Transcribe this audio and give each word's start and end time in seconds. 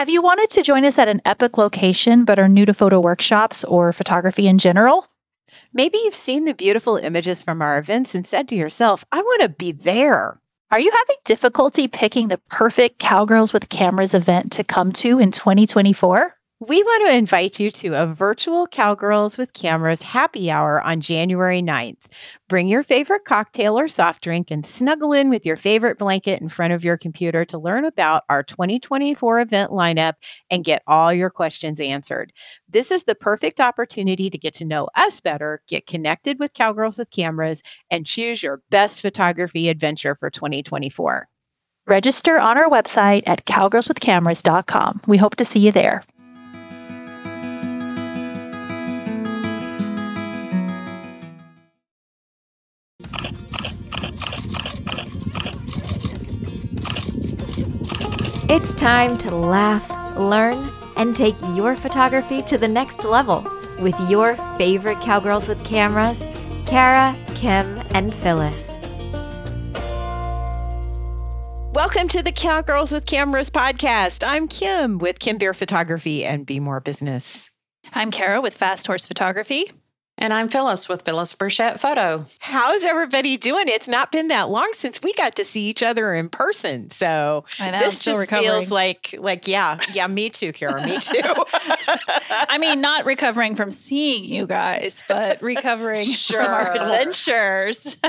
Have 0.00 0.08
you 0.08 0.22
wanted 0.22 0.48
to 0.52 0.62
join 0.62 0.86
us 0.86 0.98
at 0.98 1.08
an 1.08 1.20
epic 1.26 1.58
location 1.58 2.24
but 2.24 2.38
are 2.38 2.48
new 2.48 2.64
to 2.64 2.72
photo 2.72 2.98
workshops 2.98 3.64
or 3.64 3.92
photography 3.92 4.46
in 4.46 4.56
general? 4.56 5.06
Maybe 5.74 5.98
you've 5.98 6.14
seen 6.14 6.46
the 6.46 6.54
beautiful 6.54 6.96
images 6.96 7.42
from 7.42 7.60
our 7.60 7.76
events 7.76 8.14
and 8.14 8.26
said 8.26 8.48
to 8.48 8.56
yourself, 8.56 9.04
I 9.12 9.20
want 9.20 9.42
to 9.42 9.50
be 9.50 9.72
there. 9.72 10.40
Are 10.70 10.80
you 10.80 10.90
having 10.90 11.16
difficulty 11.26 11.86
picking 11.86 12.28
the 12.28 12.40
perfect 12.48 12.98
Cowgirls 12.98 13.52
with 13.52 13.68
Cameras 13.68 14.14
event 14.14 14.52
to 14.52 14.64
come 14.64 14.90
to 14.92 15.18
in 15.18 15.32
2024? 15.32 16.34
We 16.62 16.82
want 16.82 17.06
to 17.06 17.16
invite 17.16 17.58
you 17.58 17.70
to 17.70 17.94
a 17.94 18.06
virtual 18.06 18.66
Cowgirls 18.66 19.38
with 19.38 19.54
Cameras 19.54 20.02
happy 20.02 20.50
hour 20.50 20.78
on 20.82 21.00
January 21.00 21.62
9th. 21.62 21.96
Bring 22.50 22.68
your 22.68 22.82
favorite 22.82 23.24
cocktail 23.24 23.78
or 23.78 23.88
soft 23.88 24.22
drink 24.22 24.50
and 24.50 24.66
snuggle 24.66 25.14
in 25.14 25.30
with 25.30 25.46
your 25.46 25.56
favorite 25.56 25.96
blanket 25.96 26.42
in 26.42 26.50
front 26.50 26.74
of 26.74 26.84
your 26.84 26.98
computer 26.98 27.46
to 27.46 27.56
learn 27.56 27.86
about 27.86 28.24
our 28.28 28.42
2024 28.42 29.40
event 29.40 29.70
lineup 29.70 30.16
and 30.50 30.62
get 30.62 30.82
all 30.86 31.14
your 31.14 31.30
questions 31.30 31.80
answered. 31.80 32.30
This 32.68 32.90
is 32.90 33.04
the 33.04 33.14
perfect 33.14 33.58
opportunity 33.58 34.28
to 34.28 34.36
get 34.36 34.52
to 34.56 34.66
know 34.66 34.90
us 34.94 35.18
better, 35.18 35.62
get 35.66 35.86
connected 35.86 36.38
with 36.38 36.52
Cowgirls 36.52 36.98
with 36.98 37.10
Cameras, 37.10 37.62
and 37.90 38.04
choose 38.04 38.42
your 38.42 38.60
best 38.68 39.00
photography 39.00 39.70
adventure 39.70 40.14
for 40.14 40.28
2024. 40.28 41.26
Register 41.86 42.38
on 42.38 42.58
our 42.58 42.68
website 42.68 43.22
at 43.24 43.46
cowgirlswithcameras.com. 43.46 45.00
We 45.06 45.16
hope 45.16 45.36
to 45.36 45.44
see 45.46 45.60
you 45.60 45.72
there. 45.72 46.04
It's 58.52 58.74
time 58.74 59.16
to 59.18 59.32
laugh, 59.32 59.88
learn, 60.18 60.72
and 60.96 61.14
take 61.14 61.36
your 61.54 61.76
photography 61.76 62.42
to 62.42 62.58
the 62.58 62.66
next 62.66 63.04
level 63.04 63.48
with 63.78 63.94
your 64.10 64.34
favorite 64.58 65.00
cowgirls 65.00 65.46
with 65.46 65.64
cameras, 65.64 66.26
Kara, 66.66 67.16
Kim, 67.36 67.80
and 67.94 68.12
Phyllis. 68.12 68.76
Welcome 71.72 72.08
to 72.08 72.24
the 72.24 72.32
Cowgirls 72.34 72.90
with 72.90 73.06
Cameras 73.06 73.50
podcast. 73.50 74.24
I'm 74.26 74.48
Kim 74.48 74.98
with 74.98 75.20
Kim 75.20 75.38
Beer 75.38 75.54
Photography 75.54 76.24
and 76.24 76.44
Be 76.44 76.58
More 76.58 76.80
Business. 76.80 77.52
I'm 77.94 78.10
Kara 78.10 78.40
with 78.40 78.54
Fast 78.54 78.84
Horse 78.88 79.06
Photography. 79.06 79.70
And 80.22 80.34
I'm 80.34 80.48
Phyllis 80.48 80.86
with 80.86 81.00
Phyllis 81.02 81.32
Burchette 81.32 81.80
Photo. 81.80 82.26
How's 82.40 82.84
everybody 82.84 83.38
doing? 83.38 83.68
It's 83.68 83.88
not 83.88 84.12
been 84.12 84.28
that 84.28 84.50
long 84.50 84.70
since 84.74 85.00
we 85.02 85.14
got 85.14 85.34
to 85.36 85.46
see 85.46 85.62
each 85.62 85.82
other 85.82 86.14
in 86.14 86.28
person. 86.28 86.90
So 86.90 87.46
I 87.58 87.70
know, 87.70 87.78
this 87.78 88.04
just 88.04 88.20
recovering. 88.20 88.50
feels 88.50 88.70
like 88.70 89.14
like 89.18 89.48
yeah, 89.48 89.78
yeah, 89.94 90.06
me 90.08 90.28
too, 90.28 90.52
Kara, 90.52 90.84
me 90.84 90.98
too. 91.00 91.22
I 92.50 92.58
mean, 92.58 92.82
not 92.82 93.06
recovering 93.06 93.54
from 93.54 93.70
seeing 93.70 94.24
you 94.24 94.46
guys, 94.46 95.02
but 95.08 95.40
recovering 95.40 96.04
Sure. 96.04 96.44
from 96.44 96.52
our 96.52 96.72
adventures. 96.76 97.96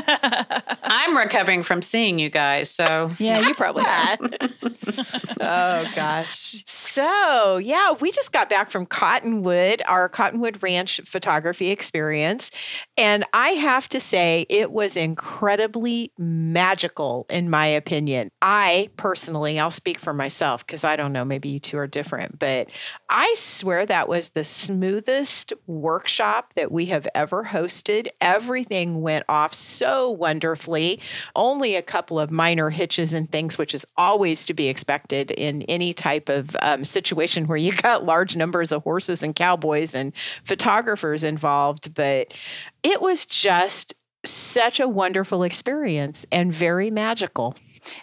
I'm 0.84 1.16
recovering 1.16 1.64
from 1.64 1.82
seeing 1.82 2.20
you 2.20 2.30
guys, 2.30 2.70
so 2.70 3.10
yeah, 3.20 3.40
you 3.48 3.54
probably 3.54 3.84
are. 3.84 4.18
oh 5.40 5.92
gosh. 5.96 6.62
So, 6.66 7.56
yeah, 7.56 7.94
we 7.94 8.12
just 8.12 8.34
got 8.34 8.50
back 8.50 8.70
from 8.70 8.86
Cottonwood, 8.86 9.82
our 9.88 10.10
Cottonwood 10.10 10.62
Ranch 10.62 11.00
photography 11.06 11.70
experience. 11.70 12.01
And 12.98 13.24
I 13.34 13.50
have 13.50 13.90
to 13.90 14.00
say, 14.00 14.46
it 14.50 14.72
was 14.72 14.98
incredibly 14.98 16.12
magical, 16.18 17.26
in 17.30 17.50
my 17.50 17.66
opinion. 17.66 18.32
I 18.42 18.90
personally, 18.98 19.60
I'll 19.60 19.72
speak 19.72 20.00
for 20.00 20.14
myself 20.14 20.66
because 20.66 20.84
I 20.84 20.96
don't 20.96 21.14
know, 21.14 21.26
maybe 21.26 21.50
you 21.50 21.60
two 21.60 21.78
are 21.78 21.88
different, 21.88 22.40
but 22.40 22.70
I 23.10 23.34
swear 23.38 23.86
that 23.86 24.08
was 24.08 24.30
the 24.30 24.44
smoothest 24.44 25.54
workshop 25.68 26.54
that 26.56 26.72
we 26.72 26.88
have 26.88 27.08
ever 27.14 27.46
hosted. 27.46 28.08
Everything 28.20 29.02
went 29.02 29.26
off 29.28 29.54
so 29.54 30.10
wonderfully. 30.10 31.00
Only 31.36 31.76
a 31.76 31.82
couple 31.82 32.20
of 32.20 32.32
minor 32.32 32.70
hitches 32.70 33.14
and 33.14 33.32
things, 33.32 33.58
which 33.58 33.74
is 33.74 33.86
always 33.98 34.46
to 34.46 34.54
be 34.54 34.68
expected 34.68 35.32
in 35.32 35.64
any 35.64 35.94
type 35.94 36.30
of 36.30 36.56
um, 36.62 36.86
situation 36.86 37.48
where 37.48 37.58
you 37.58 37.74
got 37.74 38.06
large 38.06 38.36
numbers 38.36 38.72
of 38.72 38.84
horses 38.84 39.24
and 39.24 39.36
cowboys 39.36 39.94
and 39.94 40.16
photographers 40.44 41.24
involved. 41.24 41.91
But 41.94 42.34
it 42.84 43.02
was 43.02 43.26
just 43.26 43.94
such 44.26 44.80
a 44.80 44.88
wonderful 44.88 45.44
experience 45.44 46.26
and 46.32 46.54
very 46.54 46.92
magical. 46.92 47.56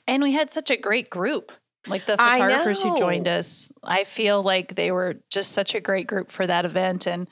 And 0.06 0.22
we 0.22 0.32
had 0.32 0.50
such 0.50 0.70
a 0.70 0.76
great 0.76 1.10
group. 1.10 1.52
Like 1.86 2.04
the 2.06 2.16
photographers 2.16 2.82
who 2.82 2.98
joined 2.98 3.28
us, 3.28 3.70
I 3.82 4.04
feel 4.04 4.42
like 4.42 4.74
they 4.74 4.90
were 4.90 5.20
just 5.30 5.52
such 5.52 5.74
a 5.74 5.80
great 5.80 6.06
group 6.06 6.30
for 6.30 6.46
that 6.46 6.64
event. 6.64 7.06
And 7.06 7.28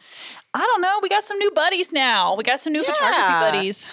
I 0.54 0.60
don't 0.60 0.80
know, 0.80 1.00
we 1.02 1.08
got 1.08 1.24
some 1.24 1.38
new 1.38 1.50
buddies 1.50 1.92
now. 1.92 2.36
We 2.36 2.44
got 2.44 2.62
some 2.62 2.72
new 2.72 2.82
Yeah. 2.82 2.92
photography 2.92 3.32
buddies. 3.58 3.86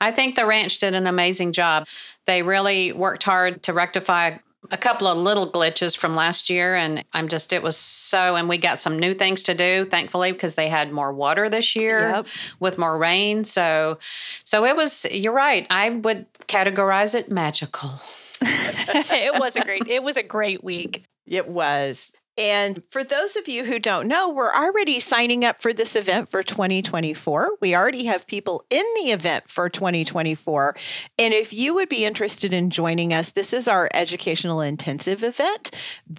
I 0.00 0.12
think 0.12 0.36
the 0.36 0.46
ranch 0.46 0.78
did 0.78 0.94
an 0.94 1.06
amazing 1.06 1.52
job. 1.52 1.88
They 2.26 2.42
really 2.42 2.92
worked 2.92 3.24
hard 3.24 3.62
to 3.64 3.72
rectify 3.72 4.36
a 4.70 4.76
couple 4.76 5.06
of 5.06 5.18
little 5.18 5.50
glitches 5.50 5.96
from 5.96 6.14
last 6.14 6.50
year 6.50 6.74
and 6.74 7.04
I'm 7.12 7.28
just 7.28 7.52
it 7.52 7.62
was 7.62 7.76
so 7.76 8.34
and 8.36 8.48
we 8.48 8.58
got 8.58 8.78
some 8.78 8.98
new 8.98 9.14
things 9.14 9.42
to 9.44 9.54
do 9.54 9.84
thankfully 9.84 10.32
because 10.32 10.54
they 10.54 10.68
had 10.68 10.92
more 10.92 11.12
water 11.12 11.48
this 11.48 11.76
year 11.76 12.10
Yep. 12.10 12.26
with 12.60 12.78
more 12.78 12.96
rain 12.98 13.44
so 13.44 13.98
so 14.44 14.64
it 14.64 14.76
was 14.76 15.06
you're 15.10 15.32
right 15.32 15.66
I 15.70 15.90
would 15.90 16.26
categorize 16.48 17.14
it 17.14 17.30
magical. 17.30 17.90
it 18.40 19.38
was 19.40 19.56
a 19.56 19.62
great 19.62 19.86
it 19.88 20.02
was 20.02 20.16
a 20.16 20.22
great 20.22 20.62
week. 20.62 21.04
It 21.26 21.48
was. 21.48 22.12
And 22.38 22.82
for 22.90 23.02
those 23.02 23.34
of 23.36 23.48
you 23.48 23.64
who 23.64 23.78
don't 23.78 24.08
know, 24.08 24.28
we're 24.28 24.52
already 24.52 25.00
signing 25.00 25.42
up 25.42 25.62
for 25.62 25.72
this 25.72 25.96
event 25.96 26.28
for 26.30 26.42
2024. 26.42 27.52
We 27.62 27.74
already 27.74 28.04
have 28.04 28.26
people 28.26 28.64
in 28.68 28.84
the 28.96 29.10
event 29.10 29.48
for 29.48 29.70
2024. 29.70 30.76
And 31.18 31.32
if 31.32 31.54
you 31.54 31.74
would 31.74 31.88
be 31.88 32.04
interested 32.04 32.52
in 32.52 32.68
joining 32.68 33.14
us, 33.14 33.32
this 33.32 33.54
is 33.54 33.66
our 33.66 33.88
educational 33.94 34.60
intensive 34.60 35.24
event 35.24 35.70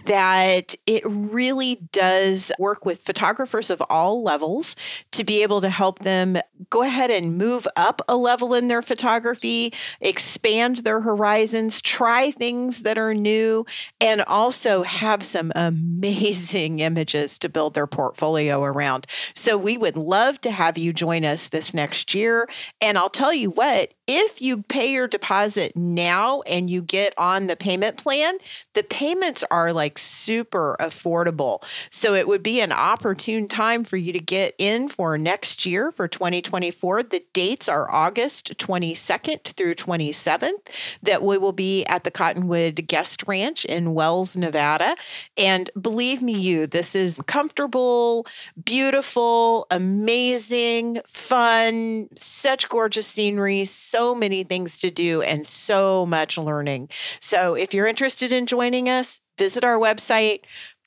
that 0.06 0.74
it 0.88 1.04
really 1.06 1.76
does 1.92 2.52
work 2.58 2.84
with 2.84 3.04
photographers 3.04 3.70
of 3.70 3.82
all 3.88 4.24
levels 4.24 4.76
to 5.12 5.24
be 5.24 5.44
able 5.44 5.62
to 5.62 5.70
help 5.70 6.00
them 6.00 6.38
go 6.72 6.82
ahead 6.82 7.12
and 7.12 7.38
move 7.38 7.68
up 7.76 8.02
a 8.10 8.18
level 8.18 8.56
in 8.56 8.70
their 8.70 8.82
photography, 8.82 9.72
expand 10.02 10.78
their 10.78 11.02
horizons, 11.02 11.80
try 11.80 12.32
things 12.32 12.82
that 12.82 12.98
are 12.98 13.14
new, 13.14 13.68
and 14.02 14.22
also 14.22 14.82
have 14.82 15.22
some 15.22 15.52
amazing 15.56 16.07
images 16.80 17.40
to 17.40 17.50
build 17.50 17.74
their 17.74 17.88
portfolio 17.88 18.64
around. 18.64 19.08
So 19.34 19.58
we 19.58 19.78
would 19.78 19.98
love 19.98 20.42
to 20.42 20.52
have 20.52 20.78
you 20.78 20.94
join 20.94 21.26
us 21.26 21.50
this 21.50 21.74
next 21.74 22.14
year. 22.14 22.48
And 22.82 22.98
I'll 22.98 23.10
tell 23.10 23.34
you 23.34 23.50
what, 23.52 23.94
if 24.08 24.42
you 24.42 24.64
pay 24.64 24.92
your 24.94 25.08
deposit 25.08 25.76
now 25.76 26.42
and 26.44 26.70
you 26.70 26.82
get 26.82 27.14
on 27.18 27.48
the 27.48 27.58
payment 27.58 27.98
plan, 27.98 28.38
the 28.74 28.84
payments 28.84 29.44
are 29.52 29.74
like 29.74 29.98
super 29.98 30.78
affordable. 30.80 31.62
So 31.92 32.14
it 32.14 32.28
would 32.28 32.42
be 32.42 32.62
an 32.62 32.72
opportune 32.72 33.50
time 33.50 33.84
for 33.84 33.98
you 33.98 34.14
to 34.14 34.20
get 34.20 34.56
in 34.58 34.88
for 34.88 35.18
next 35.18 35.66
year 35.66 35.92
for 35.92 36.08
2024. 36.08 37.04
The 37.04 37.26
dates 37.34 37.68
are 37.68 37.92
August 37.92 38.58
22nd 38.58 39.44
through 39.44 39.76
27th 39.76 40.98
that 41.04 41.22
we 41.22 41.38
will 41.38 41.52
be 41.52 41.84
at 41.86 42.06
the 42.06 42.12
Cottonwood 42.12 42.88
Guest 42.88 43.24
Ranch 43.28 43.66
in 43.66 43.94
Wells, 43.94 44.38
Nevada. 44.38 44.96
And 45.38 45.70
believe 45.80 46.22
me, 46.22 46.34
you, 46.34 46.66
this 46.66 46.96
is 46.96 47.22
comfortable, 47.28 48.26
beautiful, 48.64 49.68
amazing, 49.70 51.02
fun, 51.06 52.08
such 52.16 52.70
gorgeous 52.70 53.08
scenery, 53.08 53.66
so 53.66 53.97
many 54.16 54.44
things 54.44 54.80
to 54.80 54.92
do, 54.92 55.22
and 55.22 55.46
so 55.46 56.06
much 56.06 56.38
learning. 56.38 56.90
So 57.20 57.56
if 57.56 57.74
you're 57.74 57.88
interested 57.88 58.32
in 58.32 58.46
joining 58.46 58.90
us, 58.90 59.22
visit 59.38 59.64
our 59.64 59.78
website. 59.78 60.42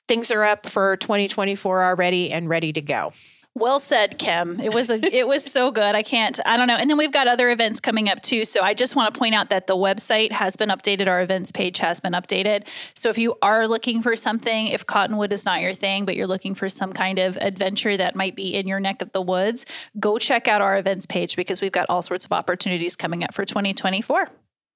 Things 0.07 0.31
are 0.31 0.43
up 0.43 0.67
for 0.67 0.97
2024 0.97 1.83
already 1.83 2.31
and 2.31 2.49
ready 2.49 2.73
to 2.73 2.81
go. 2.81 3.13
Well 3.53 3.79
said, 3.79 4.17
Kim. 4.17 4.61
It 4.61 4.73
was 4.73 4.89
a 4.89 4.95
it 5.13 5.27
was 5.27 5.43
so 5.43 5.71
good. 5.71 5.93
I 5.93 6.03
can't 6.03 6.39
I 6.45 6.55
don't 6.55 6.67
know. 6.67 6.77
And 6.77 6.89
then 6.89 6.97
we've 6.97 7.11
got 7.11 7.27
other 7.27 7.49
events 7.49 7.81
coming 7.81 8.07
up 8.07 8.21
too. 8.21 8.45
So 8.45 8.61
I 8.61 8.73
just 8.73 8.95
want 8.95 9.13
to 9.13 9.19
point 9.19 9.35
out 9.35 9.49
that 9.49 9.67
the 9.67 9.75
website 9.75 10.31
has 10.31 10.55
been 10.55 10.69
updated. 10.69 11.07
Our 11.07 11.21
events 11.21 11.51
page 11.51 11.79
has 11.79 11.99
been 11.99 12.13
updated. 12.13 12.65
So 12.95 13.09
if 13.09 13.17
you 13.17 13.35
are 13.41 13.67
looking 13.67 14.01
for 14.01 14.15
something, 14.15 14.67
if 14.67 14.85
Cottonwood 14.85 15.33
is 15.33 15.45
not 15.45 15.59
your 15.59 15.73
thing, 15.73 16.05
but 16.05 16.15
you're 16.15 16.27
looking 16.27 16.55
for 16.55 16.69
some 16.69 16.93
kind 16.93 17.19
of 17.19 17.37
adventure 17.37 17.97
that 17.97 18.15
might 18.15 18.37
be 18.37 18.55
in 18.55 18.67
your 18.67 18.79
neck 18.79 19.01
of 19.01 19.11
the 19.11 19.21
woods, 19.21 19.65
go 19.99 20.17
check 20.17 20.47
out 20.47 20.61
our 20.61 20.77
events 20.77 21.05
page 21.05 21.35
because 21.35 21.61
we've 21.61 21.73
got 21.73 21.87
all 21.89 22.01
sorts 22.01 22.23
of 22.23 22.31
opportunities 22.31 22.95
coming 22.95 23.21
up 23.21 23.33
for 23.33 23.43
2024. 23.43 24.29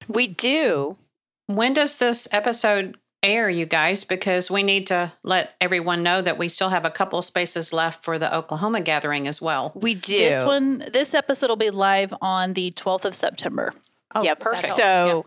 We 0.08 0.26
do. 0.26 0.98
When 1.46 1.72
does 1.72 1.98
this 1.98 2.28
episode 2.30 2.98
air, 3.26 3.50
you 3.50 3.66
guys? 3.66 4.04
Because 4.04 4.50
we 4.50 4.62
need 4.62 4.86
to 4.86 5.12
let 5.22 5.54
everyone 5.60 6.02
know 6.02 6.22
that 6.22 6.38
we 6.38 6.48
still 6.48 6.70
have 6.70 6.84
a 6.84 6.90
couple 6.90 7.18
of 7.18 7.24
spaces 7.24 7.72
left 7.72 8.04
for 8.04 8.18
the 8.18 8.34
Oklahoma 8.34 8.80
gathering 8.80 9.26
as 9.28 9.42
well. 9.42 9.72
We 9.74 9.94
do. 9.94 10.16
This 10.16 10.44
one 10.44 10.84
this 10.92 11.12
episode 11.12 11.48
will 11.48 11.56
be 11.56 11.70
live 11.70 12.14
on 12.22 12.54
the 12.54 12.70
12th 12.70 13.04
of 13.04 13.14
September. 13.14 13.74
Oh, 14.16 14.22
yep. 14.22 14.40
perfect. 14.40 14.74
So 14.74 15.26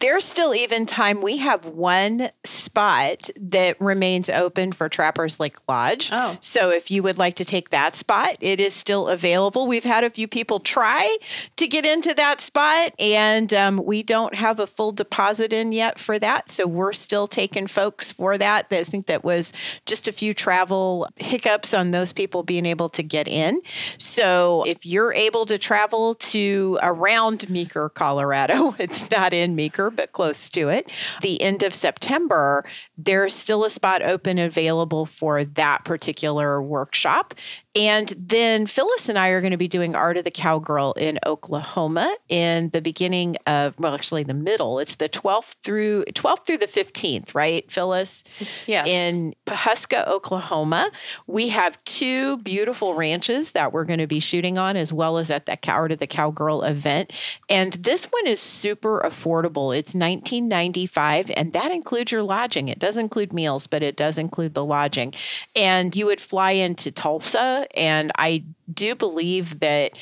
there's 0.00 0.24
still 0.24 0.54
even 0.54 0.86
time. 0.86 1.20
We 1.20 1.38
have 1.38 1.66
one 1.66 2.30
spot 2.44 3.28
that 3.36 3.80
remains 3.80 4.28
open 4.30 4.72
for 4.72 4.88
Trappers 4.88 5.38
Lake 5.38 5.56
Lodge. 5.68 6.10
Oh. 6.12 6.36
So 6.40 6.70
if 6.70 6.90
you 6.90 7.02
would 7.02 7.18
like 7.18 7.36
to 7.36 7.44
take 7.44 7.70
that 7.70 7.94
spot, 7.94 8.36
it 8.40 8.60
is 8.60 8.74
still 8.74 9.08
available. 9.08 9.66
We've 9.66 9.84
had 9.84 10.04
a 10.04 10.10
few 10.10 10.26
people 10.26 10.60
try 10.60 11.18
to 11.56 11.66
get 11.66 11.84
into 11.84 12.14
that 12.14 12.40
spot, 12.40 12.94
and 12.98 13.52
um, 13.52 13.84
we 13.84 14.02
don't 14.02 14.34
have 14.34 14.58
a 14.58 14.66
full 14.66 14.92
deposit 14.92 15.52
in 15.52 15.72
yet 15.72 15.98
for 15.98 16.18
that. 16.18 16.50
So 16.50 16.66
we're 16.66 16.92
still 16.92 17.26
taking 17.26 17.66
folks 17.66 18.12
for 18.12 18.38
that. 18.38 18.66
I 18.70 18.84
think 18.84 19.06
that 19.06 19.24
was 19.24 19.52
just 19.84 20.08
a 20.08 20.12
few 20.12 20.32
travel 20.32 21.08
hiccups 21.16 21.74
on 21.74 21.90
those 21.90 22.12
people 22.12 22.42
being 22.42 22.66
able 22.66 22.88
to 22.90 23.02
get 23.02 23.28
in. 23.28 23.60
So 23.98 24.64
if 24.66 24.86
you're 24.86 25.12
able 25.12 25.44
to 25.46 25.58
travel 25.58 26.14
to 26.14 26.78
around 26.82 27.50
Meeker, 27.50 27.88
Colorado, 27.90 28.29
it's 28.78 29.10
not 29.10 29.32
in 29.32 29.54
Meeker, 29.54 29.90
but 29.90 30.12
close 30.12 30.48
to 30.50 30.68
it, 30.68 30.90
the 31.22 31.40
end 31.42 31.62
of 31.62 31.74
September, 31.74 32.64
there's 32.96 33.34
still 33.34 33.64
a 33.64 33.70
spot 33.70 34.02
open 34.02 34.38
available 34.38 35.06
for 35.06 35.44
that 35.44 35.84
particular 35.84 36.62
workshop. 36.62 37.34
And 37.76 38.12
then 38.18 38.66
Phyllis 38.66 39.08
and 39.08 39.16
I 39.16 39.28
are 39.28 39.40
going 39.40 39.52
to 39.52 39.56
be 39.56 39.68
doing 39.68 39.94
Art 39.94 40.16
of 40.16 40.24
the 40.24 40.30
Cowgirl 40.32 40.94
in 40.94 41.20
Oklahoma 41.24 42.12
in 42.28 42.70
the 42.70 42.82
beginning 42.82 43.36
of, 43.46 43.78
well, 43.78 43.94
actually 43.94 44.24
the 44.24 44.34
middle. 44.34 44.80
It's 44.80 44.96
the 44.96 45.08
12th 45.08 45.54
through 45.62 46.04
12th 46.06 46.46
through 46.46 46.58
the 46.58 46.66
15th, 46.66 47.32
right, 47.34 47.70
Phyllis? 47.70 48.24
Yes. 48.66 48.88
In 48.88 49.34
Pawhuska, 49.46 50.06
Oklahoma. 50.08 50.90
We 51.28 51.50
have 51.50 51.82
two 51.84 52.38
beautiful 52.38 52.94
ranches 52.94 53.52
that 53.52 53.72
we're 53.72 53.84
going 53.84 54.00
to 54.00 54.08
be 54.08 54.20
shooting 54.20 54.58
on, 54.58 54.76
as 54.76 54.92
well 54.92 55.16
as 55.18 55.30
at 55.30 55.46
that 55.46 55.68
Art 55.68 55.92
of 55.92 55.98
the 55.98 56.06
Cowgirl 56.08 56.64
event. 56.64 57.12
And 57.48 57.74
this 57.74 58.06
one 58.06 58.26
is 58.26 58.40
super 58.40 59.00
affordable. 59.00 59.76
It's 59.76 59.94
1995, 59.94 61.30
and 61.36 61.52
that 61.52 61.70
includes 61.70 62.10
your 62.10 62.24
lodging. 62.24 62.66
It 62.66 62.80
does 62.80 62.96
include 62.96 63.32
meals, 63.32 63.68
but 63.68 63.82
it 63.82 63.96
does 63.96 64.18
include 64.18 64.54
the 64.54 64.64
lodging. 64.64 65.14
And 65.54 65.94
you 65.94 66.06
would 66.06 66.20
fly 66.20 66.52
into 66.52 66.90
Tulsa, 66.90 67.59
and 67.74 68.12
I 68.16 68.44
do 68.72 68.94
believe 68.94 69.60
that 69.60 69.98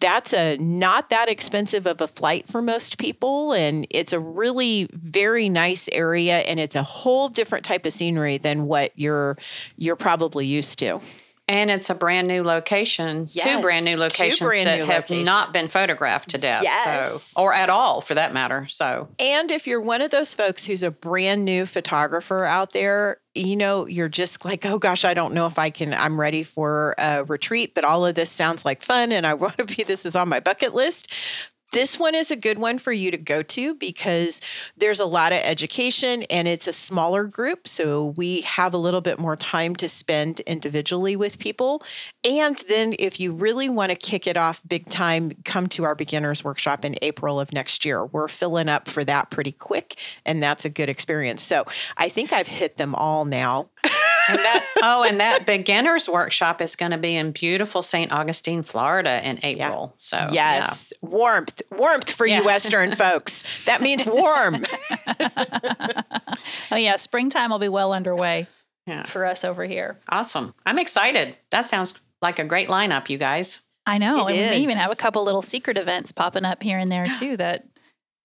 that's 0.00 0.32
a 0.32 0.56
not 0.58 1.10
that 1.10 1.28
expensive 1.28 1.86
of 1.86 2.00
a 2.00 2.08
flight 2.08 2.46
for 2.46 2.62
most 2.62 2.98
people 2.98 3.52
and 3.52 3.86
it's 3.90 4.12
a 4.12 4.20
really 4.20 4.88
very 4.92 5.48
nice 5.48 5.88
area 5.92 6.38
and 6.38 6.60
it's 6.60 6.76
a 6.76 6.82
whole 6.82 7.28
different 7.28 7.64
type 7.64 7.86
of 7.86 7.92
scenery 7.92 8.38
than 8.38 8.66
what 8.66 8.92
you're 8.96 9.36
you're 9.76 9.96
probably 9.96 10.46
used 10.46 10.78
to. 10.78 11.00
And 11.48 11.70
it's 11.70 11.90
a 11.90 11.94
brand 11.94 12.28
new 12.28 12.42
location, 12.42 13.26
Yes, 13.30 13.44
two 13.44 13.60
brand 13.60 13.84
new 13.84 13.96
locations 13.96 14.38
brand 14.38 14.68
that 14.68 14.78
new 14.78 14.84
have 14.86 15.02
locations. 15.02 15.26
not 15.26 15.52
been 15.52 15.68
photographed 15.68 16.30
to 16.30 16.38
death. 16.38 16.62
Yes. 16.62 17.22
So, 17.24 17.42
or 17.42 17.52
at 17.52 17.68
all 17.68 18.00
for 18.00 18.14
that 18.14 18.32
matter. 18.32 18.66
So, 18.68 19.08
And 19.18 19.50
if 19.50 19.66
you're 19.66 19.80
one 19.80 20.00
of 20.02 20.10
those 20.10 20.34
folks 20.34 20.64
who's 20.66 20.82
a 20.82 20.90
brand 20.90 21.44
new 21.44 21.66
photographer 21.66 22.44
out 22.44 22.72
there, 22.72 23.18
you 23.34 23.56
know, 23.56 23.86
you're 23.86 24.08
just 24.08 24.44
like, 24.44 24.64
oh 24.64 24.78
gosh, 24.78 25.04
I 25.04 25.14
don't 25.14 25.34
know 25.34 25.46
if 25.46 25.58
I 25.58 25.70
can, 25.70 25.92
I'm 25.92 26.18
ready 26.20 26.42
for 26.42 26.94
a 26.96 27.24
retreat, 27.24 27.74
but 27.74 27.82
all 27.84 28.06
of 28.06 28.14
this 28.14 28.30
sounds 28.30 28.64
like 28.64 28.82
fun 28.82 29.10
and 29.10 29.26
I 29.26 29.34
want 29.42 29.56
to 29.58 29.64
be, 29.64 29.82
this 29.82 30.06
is 30.06 30.14
on 30.14 30.28
my 30.28 30.40
bucket 30.40 30.74
list. 30.74 31.12
This 31.72 31.98
one 31.98 32.14
is 32.14 32.30
a 32.30 32.36
good 32.36 32.58
one 32.58 32.78
for 32.78 32.92
you 32.92 33.10
to 33.10 33.16
go 33.16 33.42
to 33.42 33.74
because 33.74 34.42
there's 34.76 35.00
a 35.00 35.06
lot 35.06 35.32
of 35.32 35.38
education 35.38 36.22
and 36.24 36.46
it's 36.46 36.66
a 36.66 36.72
smaller 36.72 37.24
group. 37.24 37.66
So 37.66 38.08
we 38.14 38.42
have 38.42 38.74
a 38.74 38.78
little 38.78 39.00
bit 39.00 39.18
more 39.18 39.36
time 39.36 39.74
to 39.76 39.88
spend 39.88 40.40
individually 40.40 41.16
with 41.16 41.38
people. 41.38 41.82
And 42.28 42.62
then 42.68 42.94
if 42.98 43.18
you 43.18 43.32
really 43.32 43.70
want 43.70 43.88
to 43.88 43.96
kick 43.96 44.26
it 44.26 44.36
off 44.36 44.60
big 44.68 44.90
time, 44.90 45.32
come 45.46 45.66
to 45.68 45.84
our 45.84 45.94
beginners 45.94 46.44
workshop 46.44 46.84
in 46.84 46.94
April 47.00 47.40
of 47.40 47.54
next 47.54 47.86
year. 47.86 48.04
We're 48.04 48.28
filling 48.28 48.68
up 48.68 48.86
for 48.86 49.02
that 49.04 49.30
pretty 49.30 49.52
quick 49.52 49.98
and 50.26 50.42
that's 50.42 50.66
a 50.66 50.70
good 50.70 50.90
experience. 50.90 51.42
So 51.42 51.64
I 51.96 52.10
think 52.10 52.34
I've 52.34 52.48
hit 52.48 52.76
them 52.76 52.94
all 52.94 53.24
now. 53.24 53.70
and 54.28 54.38
that, 54.38 54.66
oh, 54.82 55.02
and 55.04 55.20
that 55.20 55.46
beginners 55.46 56.08
workshop 56.08 56.60
is 56.60 56.76
going 56.76 56.92
to 56.92 56.98
be 56.98 57.16
in 57.16 57.32
beautiful 57.32 57.82
St. 57.82 58.12
Augustine, 58.12 58.62
Florida 58.62 59.20
in 59.26 59.38
April. 59.42 59.94
So, 59.98 60.16
yeah. 60.16 60.56
Yes, 60.56 60.92
warmth, 61.02 61.60
warmth 61.70 62.10
for 62.12 62.26
Yeah. 62.26 62.38
you 62.38 62.44
Western 62.44 62.94
folks. 62.96 63.64
That 63.64 63.80
means 63.80 64.04
warm. 64.06 64.64
Oh 66.70 66.76
yeah, 66.76 66.96
springtime 66.96 67.50
will 67.50 67.58
be 67.58 67.68
well 67.68 67.92
underway 67.92 68.46
Yeah. 68.86 69.04
for 69.04 69.26
us 69.26 69.44
over 69.44 69.64
here. 69.64 69.98
Awesome. 70.08 70.54
I'm 70.64 70.78
excited. 70.78 71.36
That 71.50 71.66
sounds 71.66 72.00
like 72.22 72.38
a 72.38 72.44
great 72.44 72.68
lineup, 72.68 73.08
you 73.10 73.18
guys. 73.18 73.60
I 73.86 73.98
know, 73.98 74.26
It 74.26 74.36
and 74.36 74.38
we 74.38 74.50
may 74.50 74.58
even 74.60 74.76
have 74.76 74.90
a 74.90 74.96
couple 74.96 75.22
little 75.24 75.42
secret 75.42 75.76
events 75.76 76.12
popping 76.12 76.44
up 76.44 76.62
here 76.62 76.78
and 76.78 76.90
there 76.90 77.06
too 77.08 77.36
that 77.36 77.64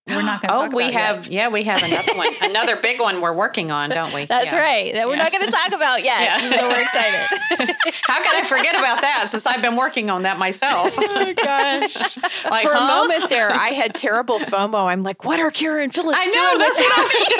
we're 0.08 0.22
not 0.22 0.42
going 0.42 0.54
to 0.54 0.60
Oh, 0.60 0.64
talk 0.68 0.74
we 0.74 0.84
about 0.86 0.94
yet. 0.94 1.02
have, 1.16 1.28
yeah, 1.28 1.48
we 1.50 1.64
have 1.64 1.84
another 1.84 2.14
one, 2.16 2.28
another 2.42 2.76
big 2.78 3.00
one 3.00 3.22
we're 3.22 3.34
working 3.34 3.72
on, 3.72 3.90
don't 3.90 4.14
we? 4.14 4.26
That's 4.26 4.52
Yeah. 4.54 4.60
right. 4.60 4.94
That 4.94 5.08
we're 5.08 5.16
Yeah. 5.16 5.24
not 5.24 5.32
going 5.32 5.46
to 5.46 5.52
talk 5.52 5.72
about 5.74 6.04
yet. 6.04 6.22
Yeah. 6.22 6.46
even 6.48 6.68
we're 6.70 6.82
excited. 6.82 7.38
How 8.08 8.22
can 8.24 8.36
I 8.36 8.44
forget 8.48 8.76
about 8.76 9.02
that 9.02 9.26
since 9.28 9.46
I've 9.46 9.62
been 9.62 9.76
working 9.76 10.10
on 10.10 10.24
that 10.24 10.38
myself? 10.38 10.94
oh 10.98 11.34
gosh. 11.34 12.18
Like, 12.50 12.64
For 12.66 12.72
a 12.74 12.80
moment 12.80 13.30
there, 13.30 13.50
I 13.52 13.70
had 13.70 13.94
terrible 13.94 14.40
FOMO. 14.40 14.86
I'm 14.88 15.04
like, 15.04 15.26
what 15.26 15.40
are 15.40 15.52
Kara 15.52 15.84
and 15.84 15.94
Phyllis 15.94 16.16
I 16.18 16.26
know, 16.26 16.50
with 16.54 16.62
that's 16.62 16.80
what 16.80 16.94
I 16.94 17.02
mean. 17.02 17.40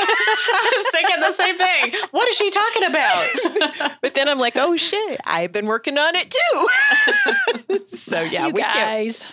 I 0.50 0.72
was 0.76 0.88
thinking 0.92 1.20
the 1.20 1.32
same 1.32 1.58
thing. 1.58 2.08
What 2.12 2.28
is 2.30 2.36
she 2.38 2.50
talking 2.50 2.84
about? 2.84 3.98
But 4.02 4.14
then 4.14 4.28
I'm 4.30 4.40
like, 4.40 4.58
oh 4.58 4.76
shit, 4.76 5.20
I've 5.26 5.52
been 5.52 5.66
working 5.68 5.98
on 5.98 6.16
it 6.16 6.30
too. 6.32 6.68
so 7.86 8.22
yeah, 8.22 8.48
you 8.48 8.54
we 8.54 8.62
can't. 8.62 8.74
guys. 8.76 9.26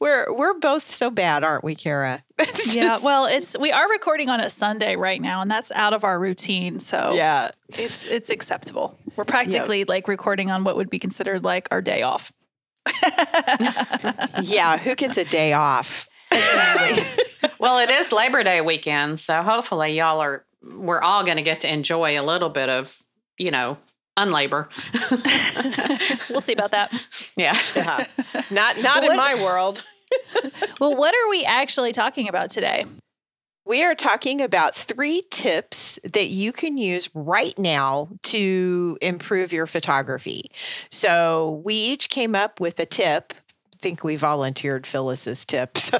We're 0.00 0.32
we're 0.32 0.54
both 0.54 0.90
so 0.90 1.10
bad, 1.10 1.44
aren't 1.44 1.64
we, 1.64 1.74
Kara? 1.74 2.22
It's 2.38 2.74
Yeah, 2.74 2.98
well, 3.02 3.26
it's 3.26 3.56
we 3.58 3.70
are 3.72 3.88
recording 3.90 4.28
on 4.28 4.40
a 4.40 4.48
Sunday 4.50 4.96
right 4.96 5.20
now, 5.20 5.42
and 5.42 5.50
that's 5.50 5.70
out 5.72 5.92
of 5.92 6.02
our 6.04 6.18
routine. 6.18 6.78
So 6.78 7.12
yeah. 7.14 7.50
it's 7.68 8.06
it's 8.06 8.30
acceptable. 8.30 8.98
We're 9.16 9.24
practically 9.24 9.84
like 9.84 10.08
recording 10.08 10.50
on 10.50 10.64
what 10.64 10.76
would 10.76 10.90
be 10.90 10.98
considered 10.98 11.44
like 11.44 11.68
our 11.70 11.80
day 11.82 12.02
off. 12.02 12.32
Yeah. 14.42 14.76
Who 14.78 14.94
gets 14.94 15.16
a 15.18 15.24
day 15.24 15.52
off? 15.52 16.08
Well, 17.58 17.78
it 17.78 17.90
is 17.90 18.10
Labor 18.10 18.42
Day 18.42 18.60
weekend, 18.60 19.20
so 19.20 19.40
hopefully 19.40 19.96
y'all 19.96 20.18
are 20.20 20.44
we're 20.64 21.00
all 21.00 21.22
going 21.24 21.36
to 21.36 21.44
get 21.44 21.60
to 21.60 21.72
enjoy 21.72 22.18
a 22.18 22.22
little 22.22 22.48
bit 22.48 22.68
of, 22.68 23.00
you 23.38 23.52
know, 23.52 23.78
unlabor. 24.18 24.66
We'll 26.28 26.40
see 26.40 26.54
about 26.54 26.72
that. 26.72 26.90
Yeah. 27.36 27.56
Yeah. 27.76 28.04
Not 28.50 28.82
not 28.82 29.04
in 29.04 29.10
What- 29.10 29.16
my 29.16 29.34
world. 29.40 29.84
Well, 30.80 30.96
what 30.96 31.14
are 31.14 31.30
we 31.30 31.44
actually 31.44 31.92
talking 31.92 32.28
about 32.28 32.50
today? 32.50 32.86
We 33.64 33.84
are 33.84 33.94
talking 33.94 34.40
about 34.40 34.74
three 34.74 35.22
tips 35.30 36.00
that 36.02 36.26
you 36.26 36.52
can 36.52 36.76
use 36.76 37.08
right 37.14 37.56
now 37.56 38.08
to 38.24 38.98
improve 39.00 39.52
your 39.52 39.68
photography. 39.68 40.50
So 40.90 41.62
we 41.64 41.74
each 41.74 42.10
came 42.10 42.34
up 42.34 42.58
with 42.58 42.80
a 42.80 42.86
tip. 42.86 43.32
I 43.72 43.76
think 43.80 44.02
we 44.02 44.16
volunteered 44.16 44.86
Phyllis's 44.86 45.44
tip. 45.44 45.78
So 45.92 45.98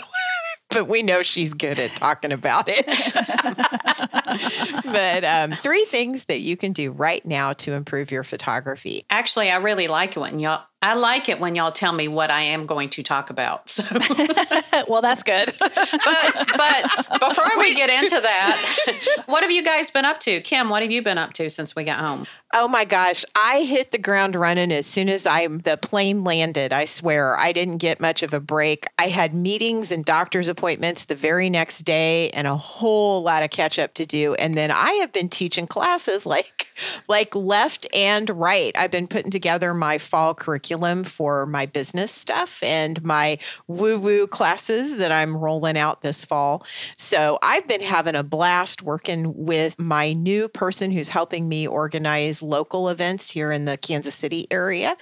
but 0.73 0.89
we 0.89 1.03
know 1.03 1.23
she's 1.23 1.53
good 1.55 1.79
at 1.79 1.91
talking 1.91 2.33
about 2.33 2.65
it. 2.67 2.87
but 4.85 5.25
um, 5.25 5.53
three 5.53 5.85
things 5.85 6.25
that 6.25 6.41
you 6.41 6.57
can 6.57 6.73
do 6.73 6.91
right 6.91 7.25
now 7.27 7.53
to 7.53 7.73
improve 7.73 8.11
your 8.11 8.25
photography. 8.25 9.05
Actually, 9.11 9.51
I 9.51 9.57
really 9.57 9.89
like 9.89 10.17
it 10.17 10.21
when 10.21 10.39
y'all 10.39 10.65
I 10.83 10.95
like 10.95 11.29
it 11.29 11.39
when 11.39 11.55
y'all 11.55 11.71
tell 11.71 11.93
me 11.93 12.09
what 12.09 12.33
I 12.33 12.43
am 12.43 12.67
going 12.67 12.89
to 12.91 13.05
talk 13.05 13.31
about. 13.31 13.69
So 13.69 13.85
well, 14.89 15.01
that's 15.01 15.23
good. 15.23 15.55
but 15.59 16.53
but 16.57 17.21
before 17.21 17.59
we 17.59 17.73
get 17.75 17.89
into 17.89 18.21
that, 18.21 19.23
what 19.27 19.43
have 19.43 19.51
you 19.53 19.63
guys 19.63 19.91
been 19.91 20.05
up 20.05 20.19
to? 20.21 20.41
Kim, 20.41 20.71
what 20.71 20.83
have 20.83 20.91
you 20.91 21.01
been 21.01 21.19
up 21.19 21.33
to 21.35 21.49
since 21.49 21.77
we 21.77 21.85
got 21.85 22.01
home? 22.01 22.27
Oh 22.55 22.69
my 22.69 22.85
gosh, 22.85 23.25
I 23.35 23.63
hit 23.63 23.93
the 23.93 23.99
ground 23.99 24.35
running 24.35 24.73
as 24.73 24.87
soon 24.87 25.09
as 25.09 25.25
I 25.25 25.47
the 25.47 25.79
plane 25.79 26.25
landed. 26.25 26.73
I 26.73 26.85
swear, 26.85 27.39
I 27.39 27.53
didn't 27.53 27.79
get 27.79 28.01
much 28.01 28.23
of 28.23 28.35
a 28.35 28.41
break. 28.41 28.87
I 28.99 29.07
had 29.09 29.33
meetings 29.33 29.91
and 29.93 30.05
doctor's 30.05 30.49
appointments 30.49 31.07
the 31.07 31.15
very 31.15 31.49
next 31.49 31.85
day 31.85 32.29
and 32.31 32.47
a 32.47 32.57
whole 32.57 33.23
lot 33.23 33.43
of 33.43 33.51
catch 33.51 33.79
up 33.79 33.95
to 33.95 34.05
do. 34.05 34.35
And 34.35 34.55
then 34.55 34.71
I 34.71 34.91
have 34.95 35.13
been 35.13 35.29
teaching 35.29 35.67
classes 35.67 36.27
like 36.27 36.67
like 37.09 37.35
left 37.35 37.87
and 37.95 38.29
right. 38.29 38.77
I've 38.77 38.91
been 38.91 39.07
putting 39.07 39.31
together 39.31 39.73
my 39.73 39.97
fall 39.97 40.35
curriculum 40.35 40.72
for 41.05 41.47
my 41.47 41.67
business 41.67 42.13
stuff 42.13 42.63
and 42.63 43.03
my 43.05 43.39
woo-woo 43.67 44.27
classes 44.27 44.97
that 44.97 45.13
I'm 45.13 45.37
rolling 45.37 45.77
out 45.77 46.03
this 46.03 46.25
fall. 46.25 46.65
So, 46.97 47.39
I've 47.43 47.69
been 47.69 47.83
having 47.83 48.15
a 48.15 48.23
blast 48.23 48.83
working 48.83 49.45
with 49.45 49.79
my 49.79 50.13
new 50.13 50.49
person 50.49 50.91
who's 50.91 51.11
helping 51.11 51.49
me 51.49 51.67
organize 51.67 52.43
local 52.43 52.89
events 52.89 53.31
here 53.31 53.53
in 53.53 53.65
the 53.65 53.77
Kansas 53.77 54.15
City 54.15 54.47
area. 54.51 54.97